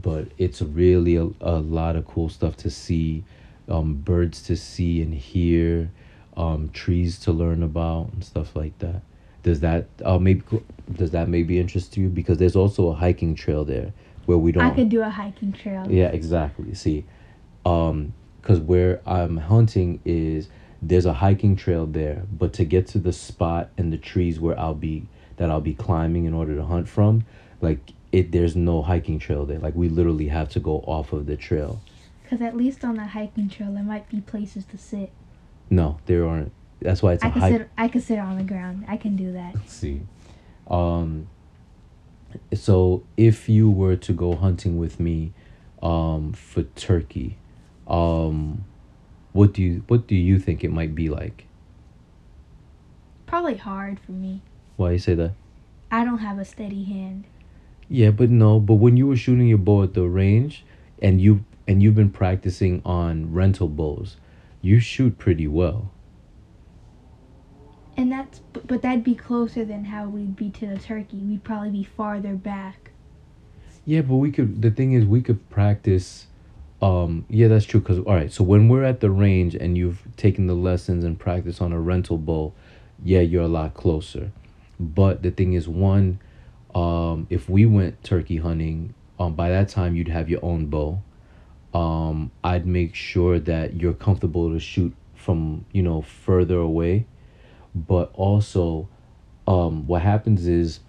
But 0.00 0.28
it's 0.38 0.62
really 0.62 1.16
a, 1.16 1.28
a 1.40 1.58
lot 1.58 1.96
of 1.96 2.06
cool 2.06 2.28
stuff 2.28 2.56
to 2.58 2.70
see, 2.70 3.24
um, 3.68 3.94
birds 3.94 4.42
to 4.42 4.56
see 4.56 5.02
and 5.02 5.14
hear, 5.14 5.90
um, 6.36 6.70
trees 6.70 7.18
to 7.20 7.32
learn 7.32 7.62
about 7.62 8.12
and 8.12 8.24
stuff 8.24 8.54
like 8.56 8.78
that. 8.78 9.02
Does 9.42 9.60
that 9.60 9.86
uh 10.04 10.18
maybe 10.18 10.42
does 10.92 11.12
that 11.12 11.28
maybe 11.28 11.58
interest 11.58 11.96
you? 11.96 12.08
Because 12.08 12.38
there's 12.38 12.56
also 12.56 12.88
a 12.88 12.94
hiking 12.94 13.34
trail 13.34 13.64
there 13.64 13.92
where 14.26 14.38
we 14.38 14.52
don't. 14.52 14.64
I 14.64 14.70
could 14.70 14.88
do 14.88 15.02
a 15.02 15.08
hiking 15.08 15.52
trail. 15.52 15.86
Yeah, 15.88 16.08
exactly. 16.08 16.74
See, 16.74 17.04
um, 17.64 18.12
because 18.40 18.60
where 18.60 19.00
I'm 19.06 19.36
hunting 19.36 20.00
is 20.04 20.48
there's 20.80 21.06
a 21.06 21.14
hiking 21.14 21.56
trail 21.56 21.86
there, 21.86 22.22
but 22.32 22.52
to 22.54 22.64
get 22.64 22.86
to 22.88 22.98
the 22.98 23.12
spot 23.12 23.70
and 23.76 23.92
the 23.92 23.98
trees 23.98 24.40
where 24.40 24.58
I'll 24.58 24.74
be 24.74 25.06
that 25.36 25.50
I'll 25.50 25.60
be 25.60 25.74
climbing 25.74 26.24
in 26.24 26.34
order 26.34 26.56
to 26.56 26.64
hunt 26.64 26.88
from, 26.88 27.24
like 27.60 27.92
it, 28.10 28.32
there's 28.32 28.56
no 28.56 28.82
hiking 28.82 29.18
trail 29.18 29.44
there. 29.46 29.58
Like 29.58 29.74
we 29.74 29.88
literally 29.88 30.28
have 30.28 30.48
to 30.50 30.60
go 30.60 30.78
off 30.86 31.12
of 31.12 31.26
the 31.26 31.36
trail. 31.36 31.80
Because 32.28 32.42
at 32.42 32.54
least 32.54 32.84
on 32.84 32.96
the 32.96 33.06
hiking 33.06 33.48
trail, 33.48 33.72
there 33.72 33.82
might 33.82 34.06
be 34.10 34.20
places 34.20 34.66
to 34.66 34.76
sit. 34.76 35.10
No, 35.70 35.98
there 36.04 36.26
aren't. 36.28 36.52
That's 36.80 37.02
why 37.02 37.14
it's 37.14 37.24
I 37.24 37.28
a 37.28 37.32
can 37.32 37.40
hike. 37.40 37.52
sit. 37.54 37.70
I 37.78 37.88
can 37.88 38.00
sit 38.02 38.18
on 38.18 38.36
the 38.36 38.44
ground. 38.44 38.84
I 38.86 38.98
can 38.98 39.16
do 39.16 39.32
that. 39.32 39.54
Let's 39.54 39.72
see 39.84 40.02
um 40.70 41.26
so 42.52 43.02
if 43.16 43.48
you 43.48 43.70
were 43.70 43.96
to 43.96 44.12
go 44.12 44.34
hunting 44.36 44.76
with 44.76 45.00
me 45.00 45.32
um 45.82 46.34
for 46.34 46.62
turkey 46.62 47.38
um 47.86 48.62
what 49.32 49.54
do 49.54 49.62
you 49.62 49.82
what 49.88 50.06
do 50.06 50.14
you 50.14 50.38
think 50.38 50.62
it 50.62 50.70
might 50.70 50.94
be 50.94 51.08
like 51.08 51.46
Probably 53.24 53.56
hard 53.56 53.98
for 53.98 54.12
me. 54.12 54.42
why 54.76 54.92
you 54.92 54.98
say 54.98 55.14
that 55.14 55.32
I 55.90 56.04
don't 56.04 56.18
have 56.18 56.38
a 56.38 56.44
steady 56.44 56.84
hand. 56.84 57.24
yeah 57.88 58.10
but 58.10 58.28
no 58.28 58.60
but 58.60 58.74
when 58.74 58.98
you 58.98 59.06
were 59.06 59.16
shooting 59.16 59.48
your 59.48 59.56
bow 59.56 59.82
at 59.84 59.94
the 59.94 60.02
range 60.02 60.66
and 61.00 61.22
you 61.22 61.44
and 61.68 61.82
you've 61.82 61.94
been 61.94 62.10
practicing 62.10 62.82
on 62.84 63.32
rental 63.32 63.68
bows 63.68 64.16
you 64.62 64.80
shoot 64.80 65.16
pretty 65.18 65.46
well 65.46 65.92
And 67.96 68.12
that's, 68.12 68.40
but, 68.52 68.82
that'd 68.82 69.04
be 69.04 69.14
closer 69.16 69.64
than 69.64 69.84
how 69.86 70.08
we'd 70.08 70.36
be 70.36 70.50
to 70.50 70.66
the 70.66 70.78
turkey. 70.78 71.18
We'd 71.18 71.42
probably 71.44 71.70
be 71.70 71.84
farther 71.84 72.34
back. 72.36 72.92
Yeah, 73.84 74.02
but 74.02 74.16
we 74.16 74.30
could. 74.30 74.62
The 74.62 74.70
thing 74.70 74.92
is, 74.92 75.04
we 75.04 75.20
could 75.22 75.48
practice. 75.50 76.26
Um, 76.80 77.24
yeah, 77.28 77.48
that's 77.48 77.64
true. 77.64 77.80
Cause 77.80 77.98
all 77.98 78.14
right, 78.14 78.32
so 78.32 78.44
when 78.44 78.68
we're 78.68 78.84
at 78.84 79.00
the 79.00 79.10
range 79.10 79.54
and 79.56 79.76
you've 79.76 80.02
taken 80.16 80.46
the 80.46 80.54
lessons 80.54 81.04
and 81.04 81.18
practice 81.18 81.60
on 81.60 81.72
a 81.72 81.80
rental 81.80 82.18
bow, 82.18 82.52
yeah, 83.02 83.20
you're 83.20 83.42
a 83.44 83.48
lot 83.48 83.74
closer. 83.74 84.30
But 84.78 85.22
the 85.22 85.30
thing 85.32 85.54
is, 85.54 85.66
one, 85.68 86.20
um, 86.74 87.26
if 87.30 87.48
we 87.48 87.66
went 87.66 88.04
turkey 88.04 88.36
hunting, 88.36 88.94
um, 89.18 89.34
by 89.34 89.48
that 89.50 89.68
time 89.70 89.96
you'd 89.96 90.08
have 90.08 90.28
your 90.30 90.44
own 90.44 90.66
bow. 90.66 91.02
Um, 91.78 92.32
I'd 92.42 92.66
make 92.66 92.94
sure 92.94 93.38
that 93.38 93.80
you're 93.80 93.92
comfortable 93.92 94.52
to 94.52 94.58
shoot 94.58 94.94
from 95.14 95.64
you 95.72 95.82
know 95.82 96.02
further 96.02 96.58
away, 96.58 97.06
but 97.74 98.10
also, 98.14 98.88
um, 99.46 99.86
what 99.86 100.02
happens 100.02 100.48
is 100.48 100.80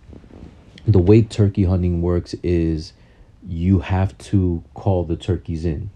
the 0.87 0.99
way 0.99 1.21
turkey 1.21 1.65
hunting 1.65 2.01
works 2.01 2.33
is 2.41 2.93
you 3.47 3.79
have 3.79 4.17
to 4.17 4.63
call 4.73 5.03
the 5.03 5.15
turkeys 5.15 5.63
in 5.65 5.89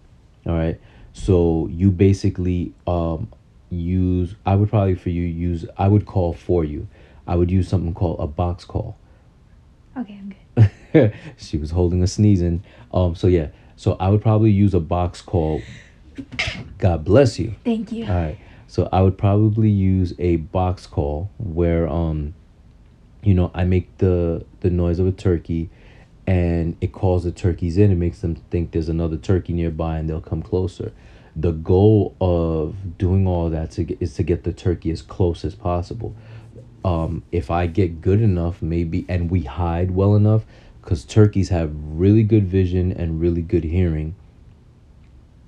all 0.46 0.54
right? 0.54 0.80
So 1.14 1.68
you 1.72 1.92
basically 1.92 2.74
um 2.88 3.32
use 3.70 4.36
i 4.46 4.54
would 4.54 4.70
probably 4.70 4.94
for 4.94 5.10
you 5.10 5.24
use 5.24 5.66
i 5.80 5.88
would 5.88 6.06
call 6.06 6.34
for 6.34 6.64
you. 6.64 6.88
I 7.26 7.36
would 7.36 7.50
use 7.50 7.68
something 7.70 7.94
called 7.94 8.20
a 8.20 8.28
box 8.28 8.66
call. 8.66 8.98
Okay, 9.98 10.20
I'm 10.20 10.36
good. 10.92 11.14
she 11.38 11.58
was 11.58 11.72
holding 11.72 12.04
a 12.04 12.08
sneezing 12.08 12.64
um 12.94 13.16
so 13.16 13.28
yeah 13.28 13.48
so 13.76 13.96
i 14.00 14.10
would 14.10 14.22
probably 14.22 14.52
use 14.52 14.74
a 14.74 14.80
box 14.80 15.22
call 15.22 15.62
god 16.78 17.04
bless 17.04 17.40
you 17.40 17.56
Thank 17.64 17.92
you. 17.92 18.06
all 18.06 18.12
right. 18.14 18.38
So 18.68 18.90
I 18.92 19.02
would 19.04 19.20
probably 19.20 19.70
use 19.70 20.14
a 20.18 20.38
box 20.38 20.88
call 20.88 21.30
where 21.38 21.88
um 21.88 22.34
you 23.24 23.34
know, 23.34 23.52
I 23.54 23.64
make 23.64 23.98
the 24.00 24.46
the 24.62 24.70
noise 24.70 25.00
of 25.00 25.08
a 25.08 25.12
turkey 25.12 25.70
and 26.26 26.76
it 26.82 26.92
calls 26.92 27.24
the 27.24 27.32
turkeys 27.32 27.78
in 27.78 27.92
and 27.92 28.00
makes 28.00 28.20
them 28.20 28.36
think 28.36 28.72
there's 28.72 28.90
another 28.90 29.18
turkey 29.18 29.54
nearby 29.54 29.98
and 29.98 30.10
they'll 30.10 30.22
come 30.22 30.42
closer. 30.42 30.92
The 31.36 31.52
goal 31.52 32.16
of 32.20 32.98
doing 32.98 33.28
all 33.28 33.50
that 33.50 33.72
to 33.72 33.84
get, 33.84 34.02
is 34.02 34.14
to 34.16 34.24
get 34.24 34.44
the 34.44 34.54
turkey 34.54 34.92
as 34.92 35.02
close 35.02 35.44
as 35.46 35.56
possible. 35.56 36.16
Um, 36.86 37.24
if 37.32 37.50
I 37.50 37.68
get 37.68 38.02
good 38.02 38.22
enough, 38.22 38.62
maybe, 38.62 39.06
and 39.08 39.32
we 39.32 39.42
hide 39.44 39.92
well 39.92 40.16
enough, 40.16 40.44
because 40.84 41.06
turkeys 41.06 41.50
have 41.50 41.72
really 41.74 42.24
good 42.24 42.48
vision 42.48 42.92
and 42.92 43.22
really 43.22 43.42
good 43.42 43.64
hearing. 43.64 44.16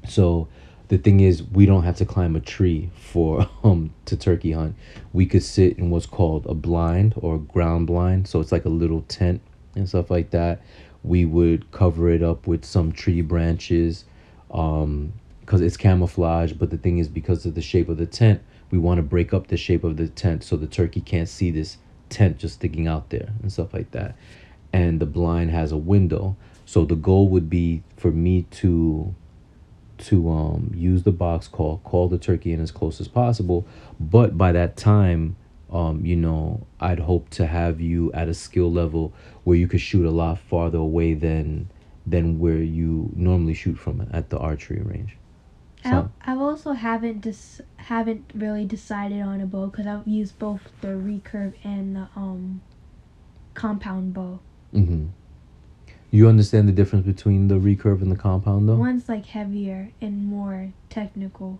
So 0.07 0.47
the 0.87 0.97
thing 0.97 1.19
is 1.19 1.43
we 1.43 1.65
don't 1.65 1.83
have 1.83 1.97
to 1.97 2.05
climb 2.05 2.35
a 2.35 2.39
tree 2.39 2.91
for 2.95 3.49
um 3.63 3.91
to 4.05 4.15
turkey 4.15 4.51
hunt 4.51 4.75
we 5.13 5.25
could 5.25 5.41
sit 5.41 5.79
in 5.79 5.89
what's 5.89 6.05
called 6.05 6.45
a 6.45 6.53
blind 6.53 7.11
or 7.17 7.39
ground 7.39 7.87
blind 7.87 8.27
so 8.27 8.39
it's 8.39 8.51
like 8.51 8.65
a 8.65 8.69
little 8.69 9.01
tent 9.07 9.41
and 9.75 9.89
stuff 9.89 10.11
like 10.11 10.29
that 10.29 10.61
we 11.01 11.25
would 11.25 11.71
cover 11.71 12.07
it 12.11 12.21
up 12.21 12.45
with 12.45 12.63
some 12.63 12.91
tree 12.91 13.23
branches 13.23 14.05
um 14.51 15.11
because 15.45 15.61
it's 15.61 15.77
camouflage. 15.77 16.53
But 16.53 16.71
the 16.71 16.77
thing 16.77 16.97
is, 16.97 17.07
because 17.07 17.45
of 17.45 17.55
the 17.55 17.61
shape 17.61 17.87
of 17.87 17.97
the 17.97 18.07
tent, 18.07 18.41
we 18.71 18.77
want 18.77 18.97
to 18.97 19.03
break 19.03 19.33
up 19.33 19.47
the 19.47 19.57
shape 19.57 19.83
of 19.83 19.97
the 19.97 20.07
tent 20.07 20.43
so 20.43 20.57
the 20.57 20.67
turkey 20.67 21.01
can't 21.01 21.29
see 21.29 21.51
this 21.51 21.77
tent 22.09 22.39
just 22.39 22.55
sticking 22.55 22.87
out 22.87 23.09
there 23.11 23.29
and 23.41 23.51
stuff 23.51 23.73
like 23.73 23.91
that. 23.91 24.15
And 24.75 24.99
the 24.99 25.05
blind 25.05 25.51
has 25.51 25.71
a 25.71 25.77
window. 25.77 26.35
So 26.65 26.85
the 26.85 26.95
goal 26.95 27.29
would 27.29 27.49
be 27.49 27.83
for 27.97 28.11
me 28.11 28.43
to 28.51 29.13
to 29.97 30.29
um, 30.29 30.71
use 30.75 31.03
the 31.03 31.11
box 31.11 31.47
call, 31.47 31.77
call 31.85 32.09
the 32.09 32.17
turkey 32.17 32.51
in 32.51 32.59
as 32.59 32.71
close 32.71 32.99
as 32.99 33.07
possible. 33.07 33.65
But 33.97 34.37
by 34.37 34.51
that 34.51 34.75
time, 34.75 35.37
um, 35.71 36.05
you 36.05 36.15
know, 36.15 36.65
I'd 36.79 36.99
hope 36.99 37.29
to 37.31 37.45
have 37.47 37.79
you 37.79 38.11
at 38.13 38.27
a 38.27 38.33
skill 38.33 38.71
level 38.71 39.13
where 39.43 39.57
you 39.57 39.67
could 39.67 39.81
shoot 39.81 40.05
a 40.05 40.11
lot 40.11 40.39
farther 40.39 40.77
away 40.77 41.13
than 41.13 41.69
than 42.05 42.39
where 42.39 42.57
you 42.57 43.11
normally 43.15 43.53
shoot 43.53 43.75
from 43.75 44.07
at 44.11 44.29
the 44.29 44.37
archery 44.37 44.81
range. 44.81 45.17
So. 45.83 46.09
I 46.21 46.31
have 46.31 46.41
also 46.41 46.73
haven't 46.73 47.21
dis- 47.21 47.61
haven't 47.77 48.31
really 48.33 48.65
decided 48.65 49.21
on 49.21 49.39
a 49.41 49.45
bow 49.45 49.67
because 49.67 49.85
I've 49.85 50.07
used 50.07 50.37
both 50.39 50.61
the 50.81 50.89
recurve 50.89 51.53
and 51.63 51.95
the 51.95 52.07
um 52.15 52.61
compound 53.53 54.13
bow. 54.13 54.39
Mm-hmm. 54.73 55.07
You 56.11 56.27
understand 56.27 56.67
the 56.67 56.71
difference 56.71 57.05
between 57.05 57.47
the 57.49 57.55
recurve 57.55 58.01
and 58.01 58.11
the 58.11 58.15
compound, 58.15 58.69
though. 58.69 58.75
One's 58.75 59.09
like 59.09 59.25
heavier 59.25 59.91
and 59.99 60.25
more 60.25 60.71
technical, 60.89 61.59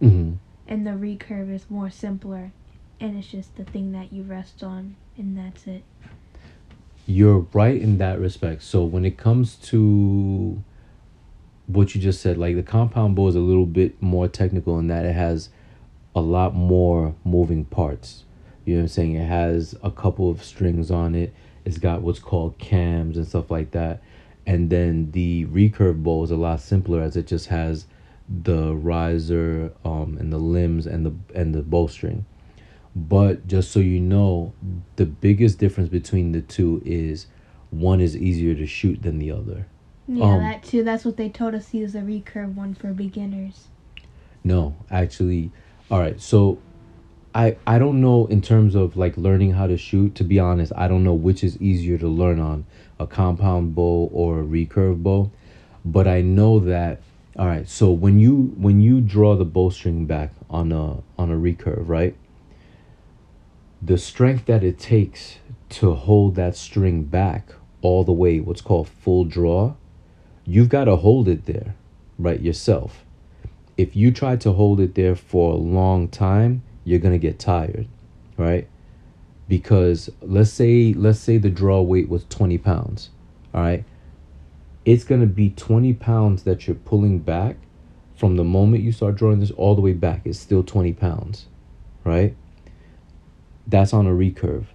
mm-hmm. 0.00 0.34
and 0.66 0.86
the 0.86 0.92
recurve 0.92 1.52
is 1.54 1.68
more 1.68 1.90
simpler, 1.90 2.52
and 2.98 3.18
it's 3.18 3.28
just 3.28 3.56
the 3.56 3.64
thing 3.64 3.92
that 3.92 4.12
you 4.12 4.22
rest 4.22 4.62
on, 4.62 4.96
and 5.18 5.36
that's 5.36 5.66
it. 5.66 5.82
You're 7.06 7.46
right 7.52 7.80
in 7.80 7.98
that 7.98 8.20
respect. 8.20 8.62
So 8.62 8.84
when 8.84 9.04
it 9.04 9.18
comes 9.18 9.56
to 9.56 10.62
what 11.66 11.94
you 11.94 12.00
just 12.00 12.20
said, 12.20 12.38
like 12.38 12.56
the 12.56 12.62
compound 12.62 13.16
bow 13.16 13.28
is 13.28 13.34
a 13.34 13.40
little 13.40 13.66
bit 13.66 14.00
more 14.00 14.28
technical 14.28 14.78
in 14.78 14.86
that 14.88 15.04
it 15.04 15.14
has 15.14 15.50
a 16.14 16.20
lot 16.20 16.54
more 16.54 17.14
moving 17.24 17.64
parts. 17.64 18.24
You 18.64 18.74
know 18.74 18.80
what 18.80 18.84
I'm 18.84 18.88
saying? 18.88 19.14
It 19.14 19.26
has 19.26 19.74
a 19.82 19.90
couple 19.90 20.30
of 20.30 20.42
strings 20.44 20.90
on 20.90 21.14
it. 21.14 21.34
It's 21.64 21.78
got 21.78 22.02
what's 22.02 22.18
called 22.18 22.58
cams 22.58 23.16
and 23.16 23.26
stuff 23.26 23.50
like 23.50 23.72
that. 23.72 24.02
And 24.46 24.70
then 24.70 25.10
the 25.12 25.46
recurve 25.46 26.02
bow 26.02 26.24
is 26.24 26.30
a 26.30 26.36
lot 26.36 26.60
simpler 26.60 27.02
as 27.02 27.16
it 27.16 27.26
just 27.26 27.46
has 27.48 27.86
the 28.42 28.74
riser 28.74 29.72
um, 29.84 30.16
and 30.18 30.32
the 30.32 30.38
limbs 30.38 30.86
and 30.86 31.04
the 31.04 31.14
and 31.34 31.54
the 31.54 31.62
bowstring. 31.62 32.24
But 32.94 33.46
just 33.46 33.70
so 33.70 33.80
you 33.80 34.00
know, 34.00 34.52
the 34.96 35.06
biggest 35.06 35.58
difference 35.58 35.88
between 35.88 36.32
the 36.32 36.40
two 36.40 36.82
is 36.84 37.26
one 37.70 38.00
is 38.00 38.16
easier 38.16 38.54
to 38.54 38.66
shoot 38.66 39.02
than 39.02 39.18
the 39.18 39.30
other. 39.30 39.66
Yeah, 40.08 40.24
um, 40.24 40.40
that 40.40 40.64
too. 40.64 40.82
That's 40.82 41.04
what 41.04 41.16
they 41.16 41.28
told 41.28 41.54
us. 41.54 41.72
Use 41.72 41.92
the 41.92 42.00
recurve 42.00 42.54
one 42.54 42.74
for 42.74 42.92
beginners. 42.92 43.68
No, 44.42 44.74
actually, 44.90 45.52
all 45.90 46.00
right. 46.00 46.20
So, 46.20 46.58
I 47.34 47.56
I 47.66 47.78
don't 47.78 48.00
know 48.00 48.26
in 48.26 48.42
terms 48.42 48.74
of 48.74 48.96
like 48.96 49.16
learning 49.16 49.52
how 49.52 49.66
to 49.66 49.76
shoot. 49.76 50.14
To 50.16 50.24
be 50.24 50.38
honest, 50.38 50.72
I 50.76 50.88
don't 50.88 51.04
know 51.04 51.14
which 51.14 51.44
is 51.44 51.60
easier 51.60 51.98
to 51.98 52.08
learn 52.08 52.40
on 52.40 52.66
a 52.98 53.06
compound 53.06 53.74
bow 53.74 54.10
or 54.12 54.40
a 54.40 54.44
recurve 54.44 55.02
bow, 55.02 55.30
but 55.84 56.06
I 56.08 56.22
know 56.22 56.58
that. 56.60 57.00
All 57.36 57.46
right. 57.46 57.68
So 57.68 57.90
when 57.90 58.18
you 58.18 58.54
when 58.56 58.80
you 58.80 59.00
draw 59.00 59.36
the 59.36 59.44
bowstring 59.44 60.06
back 60.06 60.32
on 60.48 60.72
a 60.72 61.02
on 61.18 61.30
a 61.30 61.36
recurve, 61.36 61.88
right? 61.88 62.16
The 63.80 63.96
strength 63.96 64.46
that 64.46 64.62
it 64.62 64.78
takes 64.78 65.38
to 65.70 65.94
hold 65.94 66.34
that 66.34 66.56
string 66.56 67.04
back 67.04 67.52
all 67.80 68.04
the 68.04 68.12
way, 68.12 68.40
what's 68.40 68.60
called 68.60 68.88
full 68.88 69.24
draw, 69.24 69.74
you've 70.44 70.68
got 70.68 70.84
to 70.84 70.96
hold 70.96 71.28
it 71.28 71.46
there, 71.46 71.74
right, 72.18 72.40
yourself. 72.40 73.04
If 73.78 73.96
you 73.96 74.10
try 74.10 74.36
to 74.36 74.52
hold 74.52 74.80
it 74.80 74.94
there 74.94 75.16
for 75.16 75.52
a 75.52 75.56
long 75.56 76.08
time, 76.08 76.62
you're 76.84 76.98
going 76.98 77.12
to 77.12 77.18
get 77.18 77.38
tired, 77.38 77.88
right? 78.36 78.68
Because 79.48 80.10
let's 80.20 80.50
say 80.50 80.92
let's 80.94 81.18
say 81.18 81.38
the 81.38 81.50
draw 81.50 81.80
weight 81.80 82.08
was 82.08 82.24
20 82.28 82.58
pounds, 82.58 83.10
all 83.52 83.62
right? 83.62 83.84
It's 84.84 85.04
going 85.04 85.20
to 85.20 85.26
be 85.26 85.50
20 85.50 85.92
pounds 85.94 86.44
that 86.44 86.66
you're 86.66 86.76
pulling 86.76 87.18
back 87.18 87.56
from 88.16 88.36
the 88.36 88.44
moment 88.44 88.82
you 88.82 88.92
start 88.92 89.16
drawing 89.16 89.40
this 89.40 89.50
all 89.52 89.74
the 89.74 89.80
way 89.80 89.92
back. 89.92 90.22
It's 90.24 90.38
still 90.38 90.62
20 90.62 90.92
pounds, 90.94 91.46
right? 92.04 92.36
That's 93.66 93.92
on 93.92 94.06
a 94.06 94.10
recurve. 94.10 94.66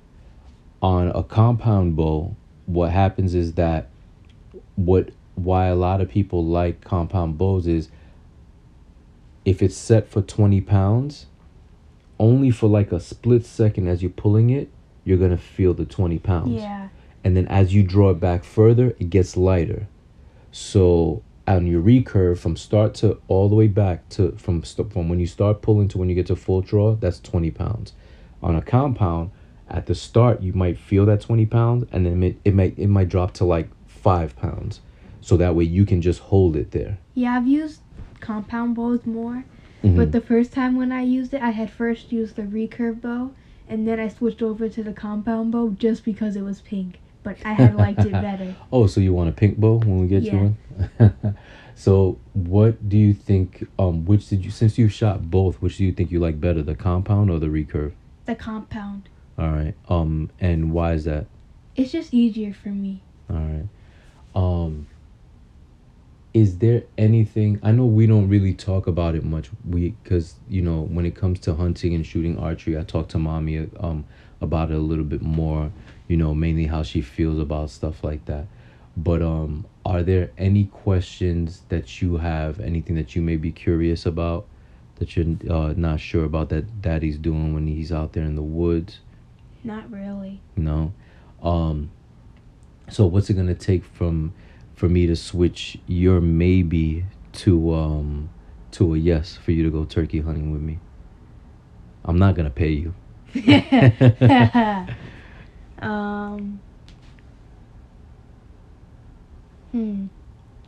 On 0.82 1.10
a 1.10 1.24
compound 1.24 1.96
bow, 1.96 2.36
what 2.66 2.92
happens 2.92 3.36
is 3.36 3.54
that 3.54 3.90
what 4.76 5.10
why 5.36 5.68
a 5.68 5.76
lot 5.76 6.02
of 6.02 6.10
people 6.10 6.44
like 6.44 6.82
compound 6.82 7.38
bows 7.38 7.68
is 7.68 7.90
if 9.44 9.62
it's 9.62 9.76
set 9.76 10.10
for 10.10 10.22
20 10.22 10.62
pounds, 10.62 11.28
only 12.20 12.52
for 12.52 12.68
like 12.68 12.92
a 12.92 13.00
split 13.00 13.46
second 13.46 13.88
as 13.88 14.02
you're 14.02 14.12
pulling 14.12 14.50
it, 14.50 14.70
you're 15.04 15.18
going 15.18 15.32
to 15.32 15.38
feel 15.38 15.74
the 15.74 15.86
20 15.86 16.20
pounds. 16.20 16.62
Yeah. 16.62 16.90
And 17.24 17.36
then 17.36 17.48
as 17.48 17.74
you 17.74 17.84
draw 17.84 18.12
it 18.12 18.20
back 18.20 18.44
further, 18.44 18.96
it 19.00 19.10
gets 19.10 19.36
lighter. 19.36 19.88
So 20.52 21.24
on 21.48 21.68
your 21.68 21.82
recurve 21.82 22.38
from 22.38 22.56
start 22.56 22.94
to 22.96 23.20
all 23.28 23.50
the 23.50 23.56
way 23.56 23.68
back 23.68 24.08
to 24.10 24.32
from 24.38 24.62
from 24.62 25.10
when 25.10 25.20
you 25.20 25.28
start 25.28 25.62
pulling 25.62 25.88
to 25.90 25.98
when 25.98 26.10
you 26.10 26.16
get 26.16 26.28
to 26.28 26.36
full 26.36 26.62
draw, 26.62 26.96
that's 26.96 27.20
20 27.20 27.52
pounds. 27.52 27.94
On 28.42 28.56
a 28.56 28.62
compound, 28.62 29.32
at 29.70 29.86
the 29.88 29.96
start 29.96 30.42
you 30.42 30.54
might 30.54 30.78
feel 30.78 31.06
that 31.06 31.22
20 31.22 31.46
pounds 31.48 31.86
and 31.92 32.06
then 32.06 32.24
it, 32.24 32.38
it 32.46 32.54
might 32.54 32.78
it 32.78 32.88
might 32.88 33.10
drop 33.10 33.34
to 33.34 33.46
like 33.46 33.70
5 33.88 34.36
pounds 34.36 34.82
so 35.22 35.38
that 35.38 35.56
way 35.56 35.64
you 35.64 35.86
can 35.86 36.02
just 36.02 36.20
hold 36.20 36.56
it 36.56 36.72
there. 36.72 37.00
Yeah, 37.16 37.36
I've 37.36 37.48
used 37.48 37.82
compound 38.20 38.76
bows 38.76 39.06
more, 39.06 39.44
mm-hmm. 39.86 39.98
but 39.98 40.12
the 40.12 40.22
first 40.22 40.52
time 40.52 40.76
when 40.76 40.92
I 40.92 41.02
used 41.02 41.34
it, 41.34 41.42
I 41.42 41.52
had 41.52 41.70
first 41.70 42.12
used 42.12 42.36
the 42.36 42.44
recurve 42.44 43.02
bow, 43.02 43.32
and 43.68 43.88
then 43.88 44.00
I 44.00 44.08
switched 44.08 44.42
over 44.42 44.70
to 44.70 44.84
the 44.84 44.94
compound 44.94 45.52
bow 45.52 45.70
just 45.70 46.04
because 46.04 46.36
it 46.36 46.42
was 46.42 46.62
pink. 46.62 47.00
But 47.24 47.38
I 47.44 47.54
had 47.54 47.76
liked 47.76 48.02
it 48.02 48.12
better. 48.28 48.56
Oh, 48.72 48.88
so 48.88 49.02
you 49.02 49.14
want 49.14 49.30
a 49.30 49.32
pink 49.32 49.58
bow 49.58 49.80
when 49.80 50.00
we 50.00 50.08
get 50.08 50.24
yeah. 50.24 50.34
you 50.34 50.56
one? 51.00 51.38
so 51.76 52.20
what 52.34 52.88
do 52.88 52.98
you 52.98 53.14
think? 53.14 53.68
Um, 53.80 54.06
which 54.06 54.28
did 54.30 54.46
you 54.46 54.52
since 54.52 54.78
you 54.78 54.90
shot 54.90 55.30
both? 55.32 55.56
Which 55.62 55.78
do 55.78 55.86
you 55.86 55.92
think 55.92 56.12
you 56.12 56.20
like 56.20 56.40
better, 56.40 56.62
the 56.62 56.76
compound 56.76 57.32
or 57.32 57.40
the 57.40 57.48
recurve? 57.48 57.94
The 58.26 58.36
compound. 58.36 59.10
All 59.38 59.50
right. 59.50 59.74
Um, 59.90 60.30
and 60.40 60.72
why 60.72 60.94
is 60.94 61.06
that? 61.06 61.26
It's 61.76 61.92
just 61.92 62.14
easier 62.14 62.54
for 62.54 62.70
me. 62.70 63.02
All 63.30 63.38
right. 63.38 63.68
Um, 64.36 64.88
is 66.36 66.58
there 66.58 66.84
anything 66.98 67.58
i 67.64 67.72
know 67.72 67.86
we 67.86 68.06
don't 68.06 68.28
really 68.28 68.54
talk 68.54 68.88
about 68.88 69.16
it 69.16 69.24
much 69.24 69.50
we 69.68 69.96
because 70.04 70.36
you 70.50 70.62
know 70.62 70.82
when 70.82 71.06
it 71.06 71.16
comes 71.16 71.40
to 71.40 71.56
hunting 71.56 71.96
and 71.96 72.06
shooting 72.06 72.38
archery 72.38 72.78
i 72.78 72.84
talk 72.84 73.08
to 73.08 73.18
mommy 73.18 73.68
um 73.80 74.04
about 74.42 74.70
it 74.70 74.76
a 74.76 74.80
little 74.80 75.06
bit 75.06 75.22
more 75.22 75.72
you 76.08 76.18
know 76.18 76.34
mainly 76.34 76.66
how 76.66 76.84
she 76.84 77.02
feels 77.02 77.40
about 77.40 77.70
stuff 77.70 78.04
like 78.04 78.26
that. 78.26 78.46
But 78.98 79.22
um 79.22 79.66
are 79.86 80.04
there 80.04 80.32
any 80.38 80.66
questions 80.66 81.64
that 81.70 82.02
you 82.02 82.18
have 82.18 82.60
anything 82.60 82.96
that 82.96 83.16
you 83.16 83.22
may 83.22 83.38
be 83.38 83.52
curious 83.52 84.06
about 84.06 84.46
that 84.96 85.16
you're 85.16 85.36
uh, 85.50 85.74
not 85.76 86.00
sure 86.00 86.24
about 86.24 86.50
that 86.50 86.82
daddy's 86.82 87.18
doing 87.18 87.54
when 87.54 87.68
he's 87.68 87.92
out 87.92 88.14
there 88.14 88.24
in 88.24 88.36
the 88.36 88.42
woods? 88.42 89.00
Not 89.64 89.92
really. 89.92 90.42
No? 90.56 90.94
Um 91.42 91.92
so 92.90 93.06
what's 93.06 93.30
it 93.30 93.34
gonna 93.34 93.56
take 93.56 93.84
from 93.84 94.34
for 94.76 94.90
me 94.90 95.08
to 95.08 95.16
switch 95.16 95.78
your 95.88 96.22
maybe 96.22 97.06
to 97.34 97.74
um 97.74 98.30
to 98.72 98.94
a 98.94 98.98
yes 98.98 99.38
for 99.38 99.52
you 99.52 99.64
to 99.64 99.70
go 99.70 99.86
turkey 99.86 100.20
hunting 100.20 100.52
with 100.52 100.62
me. 100.62 100.80
I'm 102.04 102.20
not 102.20 102.36
gonna 102.36 102.50
pay 102.50 102.70
you. 102.70 102.94
um. 105.80 106.60
Hmm. 109.72 110.08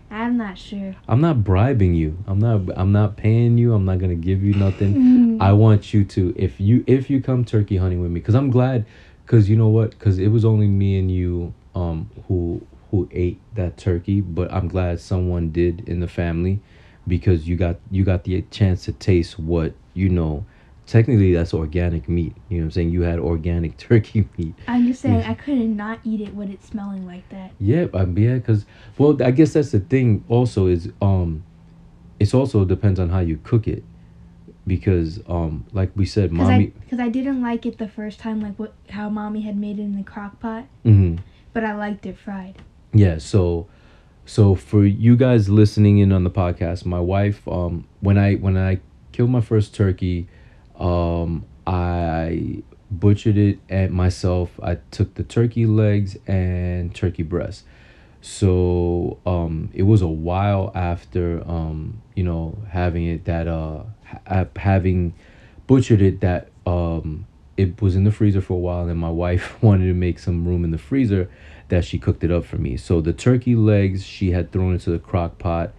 I'm 0.09 0.37
not 0.37 0.57
sure. 0.57 0.95
I'm 1.07 1.19
not 1.19 1.43
bribing 1.43 1.93
you. 1.93 2.17
I'm 2.27 2.39
not. 2.39 2.61
I'm 2.77 2.93
not 2.93 3.17
paying 3.17 3.57
you. 3.57 3.73
I'm 3.73 3.85
not 3.85 3.99
gonna 3.99 4.15
give 4.15 4.41
you 4.41 4.53
nothing. 4.53 5.37
I 5.41 5.51
want 5.51 5.93
you 5.93 6.05
to. 6.05 6.33
If 6.37 6.59
you 6.59 6.83
if 6.87 7.09
you 7.09 7.21
come 7.21 7.43
turkey 7.43 7.77
hunting 7.77 8.01
with 8.01 8.11
me, 8.11 8.21
cause 8.21 8.35
I'm 8.35 8.49
glad, 8.49 8.85
cause 9.25 9.49
you 9.49 9.57
know 9.57 9.67
what? 9.67 9.99
Cause 9.99 10.17
it 10.17 10.29
was 10.29 10.45
only 10.45 10.67
me 10.67 10.97
and 10.97 11.11
you 11.11 11.53
um 11.75 12.09
who 12.27 12.65
who 12.91 13.09
ate 13.11 13.39
that 13.55 13.77
turkey, 13.77 14.21
but 14.21 14.51
I'm 14.51 14.67
glad 14.67 14.99
someone 14.99 15.51
did 15.51 15.87
in 15.87 15.99
the 15.99 16.07
family 16.07 16.59
because 17.07 17.47
you 17.47 17.55
got 17.55 17.77
you 17.91 18.03
got 18.03 18.23
the 18.23 18.41
chance 18.43 18.85
to 18.85 18.91
taste 18.91 19.39
what 19.39 19.73
you 19.93 20.09
know. 20.09 20.45
Technically, 20.85 21.33
that's 21.33 21.53
organic 21.53 22.07
meat. 22.07 22.33
You 22.47 22.57
know 22.57 22.61
what 22.61 22.65
I'm 22.65 22.71
saying? 22.71 22.89
You 22.91 23.01
had 23.01 23.19
organic 23.19 23.75
turkey 23.77 24.27
meat. 24.37 24.55
I'm 24.67 24.87
just 24.87 25.01
saying 25.01 25.23
I 25.23 25.33
couldn't 25.33 25.75
not 25.75 25.99
eat 26.05 26.21
it 26.21 26.33
when 26.33 26.49
it's 26.49 26.67
smelling 26.67 27.05
like 27.05 27.27
that. 27.29 27.51
Yeah, 27.59 27.87
um, 27.93 28.17
yeah, 28.17 28.35
because 28.35 28.65
well, 28.97 29.21
I 29.21 29.31
guess 29.31 29.53
that's 29.53 29.71
the 29.71 29.81
thing. 29.81 30.23
Also, 30.29 30.67
is 30.67 30.89
um, 31.01 31.43
it's 32.19 32.33
also 32.33 32.63
depends 32.65 32.99
on 32.99 33.09
how 33.09 33.19
you 33.19 33.39
cook 33.43 33.67
it 33.67 33.83
because 34.65 35.21
um 35.27 35.65
like 35.71 35.89
we 35.95 36.05
said 36.05 36.31
mommy 36.31 36.67
because 36.81 36.99
I, 36.99 37.05
I, 37.05 37.09
didn't 37.09 37.41
like 37.41 37.65
it 37.65 37.77
the 37.77 37.87
first 37.87 38.19
time 38.19 38.41
like 38.41 38.55
what 38.57 38.73
how 38.89 39.09
mommy 39.09 39.41
had 39.41 39.57
made 39.57 39.79
it 39.79 39.83
in 39.83 39.95
the 39.95 40.03
crock 40.03 40.41
pot 40.41 40.65
mm-hmm. 40.85 41.23
but 41.53 41.63
i 41.63 41.73
liked 41.73 42.05
it 42.05 42.17
fried 42.17 42.61
yeah 42.97 43.17
so 43.17 43.67
So 44.25 44.55
for 44.55 44.85
you 44.85 45.17
guys 45.17 45.49
listening 45.49 45.99
in 45.99 46.13
on 46.13 46.23
the 46.23 46.31
podcast, 46.31 46.85
my 46.85 47.01
wife, 47.01 47.41
um, 47.49 47.85
when 47.99 48.17
I 48.17 48.37
when 48.37 48.57
I 48.57 48.79
killed 49.11 49.31
my 49.31 49.41
first 49.41 49.75
turkey, 49.75 50.29
um, 50.79 51.45
I 51.67 52.63
butchered 52.89 53.37
it 53.37 53.59
at 53.69 53.91
myself. 53.91 54.49
I 54.63 54.79
took 54.91 55.15
the 55.15 55.25
turkey 55.25 55.67
legs 55.67 56.17
and 56.27 56.95
turkey 56.95 57.23
breast. 57.23 57.65
So 58.21 59.19
um, 59.27 59.69
it 59.75 59.83
was 59.83 60.01
a 60.01 60.07
while 60.07 60.71
after 60.75 61.43
um, 61.47 62.01
you 62.15 62.23
know 62.23 62.57
having 62.71 63.05
it 63.05 63.25
that 63.25 63.47
uh 63.47 63.83
ha- 64.05 64.47
having 64.57 65.13
butchered 65.67 66.01
it 66.01 66.21
that 66.21 66.49
um 66.65 67.26
it 67.57 67.81
was 67.81 67.95
in 67.95 68.03
the 68.03 68.11
freezer 68.11 68.39
for 68.39 68.53
a 68.53 68.57
while 68.57 68.87
and 68.87 68.99
my 68.99 69.09
wife 69.09 69.57
wanted 69.61 69.87
to 69.87 69.93
make 69.93 70.19
some 70.19 70.47
room 70.47 70.63
in 70.63 70.71
the 70.71 70.77
freezer 70.77 71.29
that 71.69 71.83
she 71.83 71.99
cooked 71.99 72.23
it 72.23 72.31
up 72.31 72.45
for 72.45 72.57
me. 72.57 72.77
So 72.77 73.01
the 73.01 73.13
turkey 73.13 73.55
legs 73.55 74.05
she 74.05 74.31
had 74.31 74.51
thrown 74.51 74.73
into 74.73 74.91
the 74.91 74.99
crock 74.99 75.37
pot. 75.37 75.73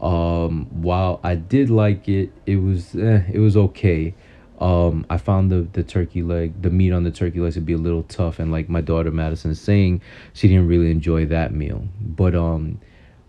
Um, 0.00 0.66
while 0.82 1.20
I 1.24 1.34
did 1.34 1.70
like 1.70 2.08
it, 2.08 2.32
it 2.46 2.56
was 2.56 2.94
eh, 2.94 3.22
it 3.32 3.38
was 3.38 3.56
okay. 3.56 4.14
Um, 4.60 5.06
I 5.10 5.18
found 5.18 5.50
the 5.50 5.68
the 5.72 5.82
turkey 5.82 6.22
leg, 6.22 6.62
the 6.62 6.70
meat 6.70 6.92
on 6.92 7.04
the 7.04 7.10
turkey 7.10 7.40
legs, 7.40 7.54
to 7.54 7.60
be 7.60 7.72
a 7.72 7.78
little 7.78 8.04
tough, 8.04 8.38
and 8.38 8.50
like 8.50 8.68
my 8.68 8.80
daughter 8.80 9.10
Madison 9.10 9.50
is 9.50 9.60
saying, 9.60 10.00
she 10.32 10.48
didn't 10.48 10.68
really 10.68 10.90
enjoy 10.90 11.26
that 11.26 11.52
meal. 11.52 11.88
But 12.00 12.34
um, 12.34 12.80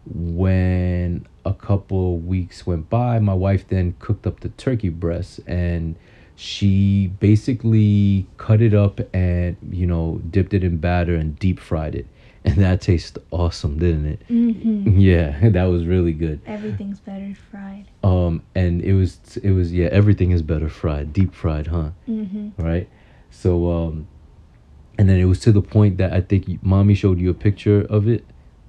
when 0.05 1.27
a 1.45 1.53
couple 1.53 2.17
weeks 2.17 2.65
went 2.67 2.89
by, 2.89 3.19
my 3.19 3.33
wife 3.33 3.67
then 3.67 3.95
cooked 3.99 4.27
up 4.27 4.41
the 4.41 4.49
turkey 4.49 4.89
breast, 4.89 5.39
and 5.47 5.95
she 6.39 7.07
basically 7.19 8.25
cut 8.37 8.61
it 8.61 8.73
up 8.73 9.01
and 9.13 9.57
you 9.71 9.85
know 9.85 10.21
dipped 10.31 10.53
it 10.53 10.63
in 10.63 10.77
batter 10.77 11.13
and 11.13 11.37
deep 11.37 11.59
fried 11.59 11.93
it 11.93 12.07
and 12.45 12.55
that 12.55 12.79
tastes 12.79 13.17
awesome 13.31 13.77
didn't 13.77 14.05
it 14.05 14.21
Mm-hmm. 14.29 14.97
yeah 15.09 15.49
that 15.49 15.65
was 15.65 15.85
really 15.85 16.13
good 16.13 16.39
Everything's 16.45 17.01
better 17.01 17.35
fried. 17.51 17.87
um 18.05 18.41
and 18.55 18.81
it 18.81 18.93
was 18.93 19.19
it 19.43 19.51
was 19.51 19.73
yeah 19.73 19.89
everything 19.91 20.31
is 20.31 20.41
better 20.41 20.69
fried 20.69 21.11
deep 21.11 21.33
fried 21.35 21.67
huh 21.67 21.89
Mm-hmm. 22.07 22.49
right 22.63 22.87
so 23.29 23.69
um 23.69 24.07
and 24.97 25.09
then 25.09 25.19
it 25.19 25.25
was 25.25 25.41
to 25.41 25.51
the 25.51 25.61
point 25.61 25.97
that 25.97 26.13
i 26.13 26.21
think 26.21 26.63
mommy 26.63 26.93
showed 26.95 27.19
you 27.19 27.29
a 27.29 27.33
picture 27.33 27.81
of 27.89 28.07
it 28.07 28.23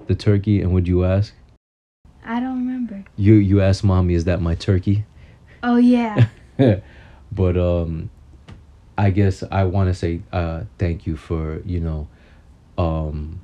the 0.08 0.16
turkey 0.16 0.60
and 0.60 0.72
would 0.72 0.88
you 0.88 1.04
ask 1.04 1.34
I 2.24 2.40
don't 2.40 2.58
remember. 2.66 3.04
you 3.16 3.34
you 3.34 3.60
asked 3.60 3.84
mommy 3.84 4.14
is 4.14 4.24
that 4.24 4.40
my 4.42 4.56
turkey 4.56 5.04
Oh 5.62 5.76
yeah. 5.76 6.26
but 7.32 7.56
um 7.56 8.10
i 8.98 9.10
guess 9.10 9.42
i 9.50 9.64
want 9.64 9.88
to 9.88 9.94
say 9.94 10.20
uh 10.32 10.62
thank 10.78 11.06
you 11.06 11.16
for 11.16 11.60
you 11.64 11.80
know 11.80 12.08
um 12.78 13.40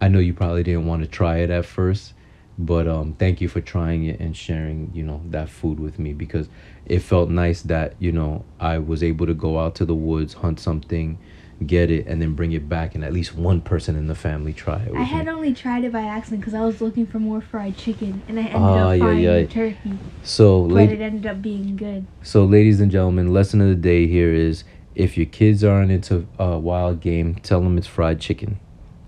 i 0.00 0.08
know 0.08 0.18
you 0.18 0.34
probably 0.34 0.62
didn't 0.62 0.86
want 0.86 1.02
to 1.02 1.08
try 1.08 1.38
it 1.38 1.50
at 1.50 1.64
first 1.64 2.14
but 2.58 2.86
um 2.86 3.14
thank 3.14 3.40
you 3.40 3.48
for 3.48 3.60
trying 3.60 4.04
it 4.04 4.20
and 4.20 4.36
sharing 4.36 4.90
you 4.94 5.02
know 5.02 5.20
that 5.26 5.48
food 5.48 5.80
with 5.80 5.98
me 5.98 6.12
because 6.12 6.48
it 6.86 6.98
felt 7.00 7.30
nice 7.30 7.62
that 7.62 7.94
you 7.98 8.12
know 8.12 8.44
i 8.58 8.78
was 8.78 9.02
able 9.02 9.26
to 9.26 9.34
go 9.34 9.58
out 9.58 9.74
to 9.74 9.84
the 9.84 9.94
woods 9.94 10.34
hunt 10.34 10.60
something 10.60 11.18
get 11.66 11.90
it 11.90 12.06
and 12.06 12.22
then 12.22 12.34
bring 12.34 12.52
it 12.52 12.68
back 12.68 12.94
and 12.94 13.04
at 13.04 13.12
least 13.12 13.34
one 13.34 13.60
person 13.60 13.94
in 13.94 14.06
the 14.06 14.14
family 14.14 14.52
try 14.52 14.76
it 14.82 14.94
I 14.94 15.02
had 15.02 15.26
me. 15.26 15.32
only 15.32 15.52
tried 15.54 15.84
it 15.84 15.92
by 15.92 16.00
accident 16.02 16.40
because 16.40 16.54
I 16.54 16.62
was 16.62 16.80
looking 16.80 17.04
for 17.06 17.18
more 17.18 17.42
fried 17.42 17.76
chicken, 17.76 18.22
and 18.28 18.38
I 18.38 18.44
ended 18.44 18.56
Ah, 18.56 18.88
up 18.90 18.98
yeah, 18.98 19.04
finding 19.04 19.24
yeah. 19.24 19.46
turkey. 19.46 19.98
so 20.22 20.62
But 20.62 20.72
lady 20.74 20.94
it 20.94 21.00
ended 21.02 21.26
up 21.26 21.42
being 21.42 21.76
good. 21.76 22.06
So, 22.22 22.44
ladies 22.46 22.80
and 22.80 22.90
gentlemen, 22.90 23.32
lesson 23.32 23.60
of 23.60 23.68
the 23.68 23.74
day 23.74 24.06
here 24.06 24.32
is 24.32 24.64
if 24.94 25.16
your 25.18 25.26
kids 25.26 25.62
aren't 25.62 25.90
into 25.90 26.26
uh, 26.38 26.58
wild 26.58 27.00
game, 27.00 27.34
tell 27.36 27.60
them 27.60 27.76
it's 27.78 27.86
fried 27.86 28.20
chicken. 28.20 28.58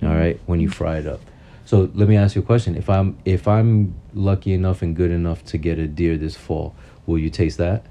All 0.02 0.08
right, 0.14 0.38
when 0.46 0.58
you 0.60 0.68
fry 0.68 0.98
it 0.98 1.06
up. 1.06 1.20
So 1.64 1.88
let 1.94 2.08
me 2.08 2.16
ask 2.16 2.34
you 2.34 2.42
a 2.42 2.44
question: 2.44 2.74
If 2.76 2.90
I'm 2.90 3.16
if 3.24 3.46
I'm 3.48 3.94
lucky 4.12 4.52
enough 4.52 4.82
and 4.82 4.94
good 4.96 5.10
enough 5.12 5.44
to 5.46 5.58
get 5.58 5.78
a 5.78 5.86
deer 5.86 6.18
this 6.18 6.36
fall, 6.36 6.74
will 7.06 7.18
you 7.18 7.30
taste 7.30 7.56
that? 7.58 7.86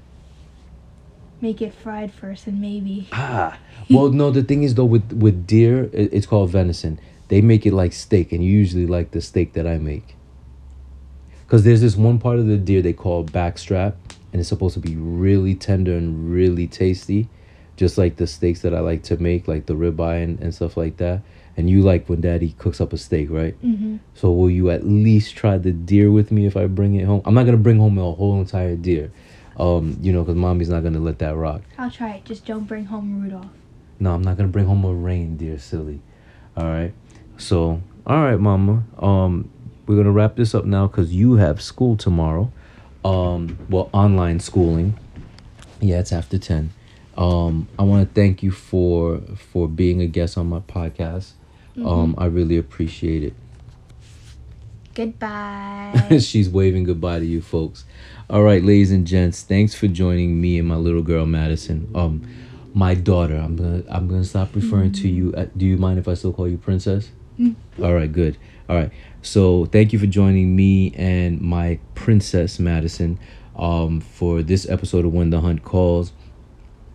Make 1.42 1.60
it 1.60 1.74
fried 1.74 2.12
first, 2.12 2.46
and 2.46 2.60
maybe. 2.60 3.08
Ah, 3.10 3.58
well, 3.90 4.10
no. 4.10 4.30
The 4.30 4.44
thing 4.44 4.62
is 4.62 4.76
though, 4.76 4.84
with 4.84 5.12
with 5.12 5.44
deer, 5.44 5.90
it, 5.92 6.14
it's 6.14 6.24
called 6.24 6.50
venison. 6.50 7.00
They 7.26 7.40
make 7.40 7.66
it 7.66 7.72
like 7.72 7.92
steak, 7.92 8.30
and 8.30 8.44
you 8.44 8.52
usually 8.52 8.86
like 8.86 9.10
the 9.10 9.20
steak 9.20 9.52
that 9.54 9.66
I 9.66 9.78
make. 9.78 10.14
Cause 11.48 11.64
there's 11.64 11.80
this 11.80 11.96
one 11.96 12.18
part 12.18 12.38
of 12.38 12.46
the 12.46 12.56
deer 12.56 12.80
they 12.80 12.92
call 12.92 13.24
backstrap, 13.24 13.94
and 14.32 14.40
it's 14.40 14.48
supposed 14.48 14.74
to 14.74 14.80
be 14.80 14.94
really 14.94 15.54
tender 15.56 15.96
and 15.96 16.30
really 16.32 16.68
tasty, 16.68 17.28
just 17.76 17.98
like 17.98 18.16
the 18.16 18.26
steaks 18.28 18.62
that 18.62 18.72
I 18.72 18.78
like 18.78 19.02
to 19.04 19.16
make, 19.16 19.48
like 19.48 19.66
the 19.66 19.74
ribeye 19.74 20.22
and, 20.22 20.38
and 20.40 20.54
stuff 20.54 20.76
like 20.76 20.96
that. 20.98 21.22
And 21.56 21.68
you 21.68 21.82
like 21.82 22.08
when 22.08 22.20
Daddy 22.20 22.54
cooks 22.56 22.80
up 22.80 22.92
a 22.92 22.96
steak, 22.96 23.28
right? 23.30 23.60
Mm-hmm. 23.62 23.96
So 24.14 24.30
will 24.30 24.48
you 24.48 24.70
at 24.70 24.86
least 24.86 25.36
try 25.36 25.58
the 25.58 25.72
deer 25.72 26.10
with 26.10 26.30
me 26.30 26.46
if 26.46 26.56
I 26.56 26.66
bring 26.66 26.94
it 26.94 27.04
home? 27.04 27.20
I'm 27.26 27.34
not 27.34 27.44
gonna 27.44 27.58
bring 27.58 27.78
home 27.78 27.98
a 27.98 28.12
whole 28.12 28.38
entire 28.40 28.76
deer, 28.76 29.10
um, 29.56 29.96
you 30.00 30.12
know, 30.12 30.24
cause 30.24 30.34
mommy's 30.34 30.68
not 30.68 30.82
gonna 30.82 31.00
let 31.00 31.18
that 31.20 31.34
rock. 31.36 31.62
I'll 31.78 31.90
try 31.90 32.14
it. 32.14 32.24
Just 32.24 32.46
don't 32.46 32.64
bring 32.64 32.86
home 32.86 33.22
Rudolph. 33.22 33.46
No, 34.00 34.14
I'm 34.14 34.22
not 34.22 34.36
gonna 34.36 34.48
bring 34.48 34.66
home 34.66 34.84
a 34.84 34.92
reindeer, 34.92 35.58
silly. 35.58 36.00
All 36.56 36.64
right. 36.64 36.92
So, 37.38 37.80
all 38.06 38.22
right, 38.22 38.38
Mama. 38.38 38.84
Um, 38.98 39.50
we're 39.86 39.96
gonna 39.96 40.12
wrap 40.12 40.36
this 40.36 40.54
up 40.54 40.64
now 40.64 40.86
because 40.86 41.12
you 41.12 41.34
have 41.34 41.60
school 41.60 41.96
tomorrow. 41.96 42.52
Um, 43.04 43.58
well, 43.68 43.90
online 43.92 44.40
schooling. 44.40 44.98
Yeah, 45.80 46.00
it's 46.00 46.12
after 46.12 46.38
ten. 46.38 46.70
Um, 47.16 47.68
I 47.78 47.82
want 47.82 48.08
to 48.08 48.14
thank 48.14 48.42
you 48.42 48.50
for 48.50 49.18
for 49.36 49.68
being 49.68 50.00
a 50.00 50.06
guest 50.06 50.38
on 50.38 50.48
my 50.48 50.60
podcast. 50.60 51.32
Um, 51.84 52.14
I 52.18 52.26
really 52.26 52.58
appreciate 52.58 53.22
it. 53.22 53.34
Goodbye. 54.94 56.18
She's 56.20 56.48
waving 56.50 56.84
goodbye 56.84 57.20
to 57.20 57.24
you 57.24 57.40
folks. 57.40 57.84
All 58.28 58.42
right, 58.42 58.62
ladies 58.62 58.90
and 58.90 59.06
gents, 59.06 59.42
thanks 59.42 59.74
for 59.74 59.88
joining 59.88 60.40
me 60.40 60.58
and 60.58 60.68
my 60.68 60.76
little 60.76 61.02
girl 61.02 61.26
Madison. 61.26 61.90
Um, 61.94 62.26
my 62.74 62.94
daughter. 62.94 63.36
I'm 63.36 63.56
gonna 63.56 63.82
I'm 63.88 64.08
gonna 64.08 64.24
stop 64.24 64.54
referring 64.54 64.92
to 64.92 65.08
you. 65.08 65.34
uh 65.34 65.46
do 65.56 65.66
you 65.66 65.76
mind 65.76 65.98
if 65.98 66.08
I 66.08 66.14
still 66.14 66.32
call 66.32 66.48
you 66.48 66.58
princess? 66.58 67.10
All 67.82 67.94
right, 67.94 68.10
good. 68.10 68.36
All 68.68 68.76
right. 68.76 68.90
So 69.22 69.66
thank 69.66 69.92
you 69.92 69.98
for 69.98 70.06
joining 70.06 70.54
me 70.54 70.92
and 70.96 71.40
my 71.40 71.78
princess 71.94 72.58
Madison 72.58 73.18
um, 73.56 74.00
for 74.00 74.42
this 74.42 74.68
episode 74.68 75.04
of 75.04 75.12
When 75.12 75.30
the 75.30 75.40
Hunt 75.40 75.64
Calls. 75.64 76.12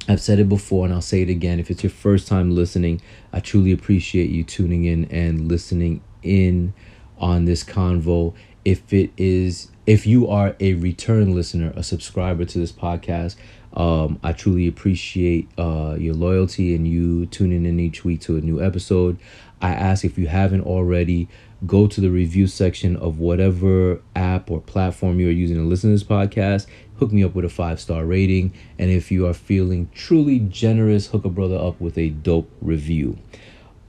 I've 0.08 0.22
said 0.22 0.40
it 0.40 0.48
before 0.48 0.86
and 0.86 0.94
I'll 0.94 1.02
say 1.02 1.22
it 1.22 1.30
again. 1.30 1.60
If 1.60 1.70
it's 1.70 1.84
your 1.84 1.90
first 1.90 2.28
time 2.28 2.56
listening, 2.56 3.02
I 3.34 3.42
truly 3.42 3.74
appreciate 3.74 4.30
you 4.30 4.44
tuning 4.44 4.86
in 4.86 5.06
and 5.06 5.50
listening 5.50 6.02
in 6.24 6.74
on 7.20 7.46
this 7.46 7.64
convo. 7.64 8.34
If 8.66 8.92
it 8.94 9.12
is, 9.18 9.72
if 9.86 10.06
you 10.06 10.28
are 10.28 10.56
a 10.60 10.74
return 10.74 11.34
listener, 11.34 11.74
a 11.76 11.84
subscriber 11.84 12.46
to 12.46 12.60
this 12.60 12.72
podcast, 12.72 13.36
um, 13.74 14.20
I 14.24 14.34
truly 14.34 14.68
appreciate 14.68 15.48
uh, 15.58 15.96
your 16.00 16.16
loyalty 16.16 16.76
and 16.76 16.88
you 16.88 17.28
tuning 17.28 17.66
in 17.66 17.80
each 17.80 18.04
week 18.04 18.22
to 18.22 18.38
a 18.38 18.42
new 18.42 18.62
episode. 18.62 19.20
I 19.62 19.72
ask 19.72 20.04
if 20.04 20.18
you 20.18 20.28
haven't 20.28 20.62
already, 20.62 21.28
go 21.66 21.88
to 21.88 22.02
the 22.02 22.10
review 22.10 22.48
section 22.48 22.96
of 22.98 23.20
whatever 23.20 24.02
app 24.16 24.52
or 24.52 24.62
platform 24.62 25.20
you 25.20 25.28
are 25.28 25.32
using 25.32 25.58
to 25.58 25.64
listen 25.64 25.90
to 25.90 25.96
this 25.96 26.04
podcast. 26.04 26.68
Hook 27.00 27.12
me 27.12 27.24
up 27.24 27.36
with 27.36 27.46
a 27.46 27.50
five 27.50 27.80
star 27.80 28.06
rating. 28.06 28.54
And 28.78 28.90
if 28.90 29.12
you 29.12 29.28
are 29.28 29.34
feeling 29.34 29.90
truly 29.94 30.40
generous, 30.40 31.08
hook 31.08 31.26
a 31.26 31.30
brother 31.30 31.58
up 31.58 31.80
with 31.80 31.98
a 31.98 32.10
dope 32.10 32.50
review. 32.62 33.18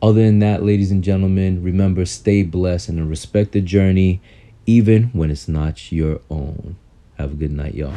Other 0.00 0.24
than 0.24 0.38
that, 0.38 0.62
ladies 0.62 0.92
and 0.92 1.02
gentlemen, 1.02 1.62
remember 1.62 2.04
stay 2.04 2.44
blessed 2.44 2.90
and 2.90 3.10
respect 3.10 3.50
the 3.52 3.60
journey, 3.60 4.20
even 4.64 5.04
when 5.12 5.30
it's 5.30 5.48
not 5.48 5.90
your 5.90 6.20
own. 6.30 6.76
Have 7.16 7.32
a 7.32 7.34
good 7.34 7.50
night, 7.50 7.74
y'all. 7.74 7.94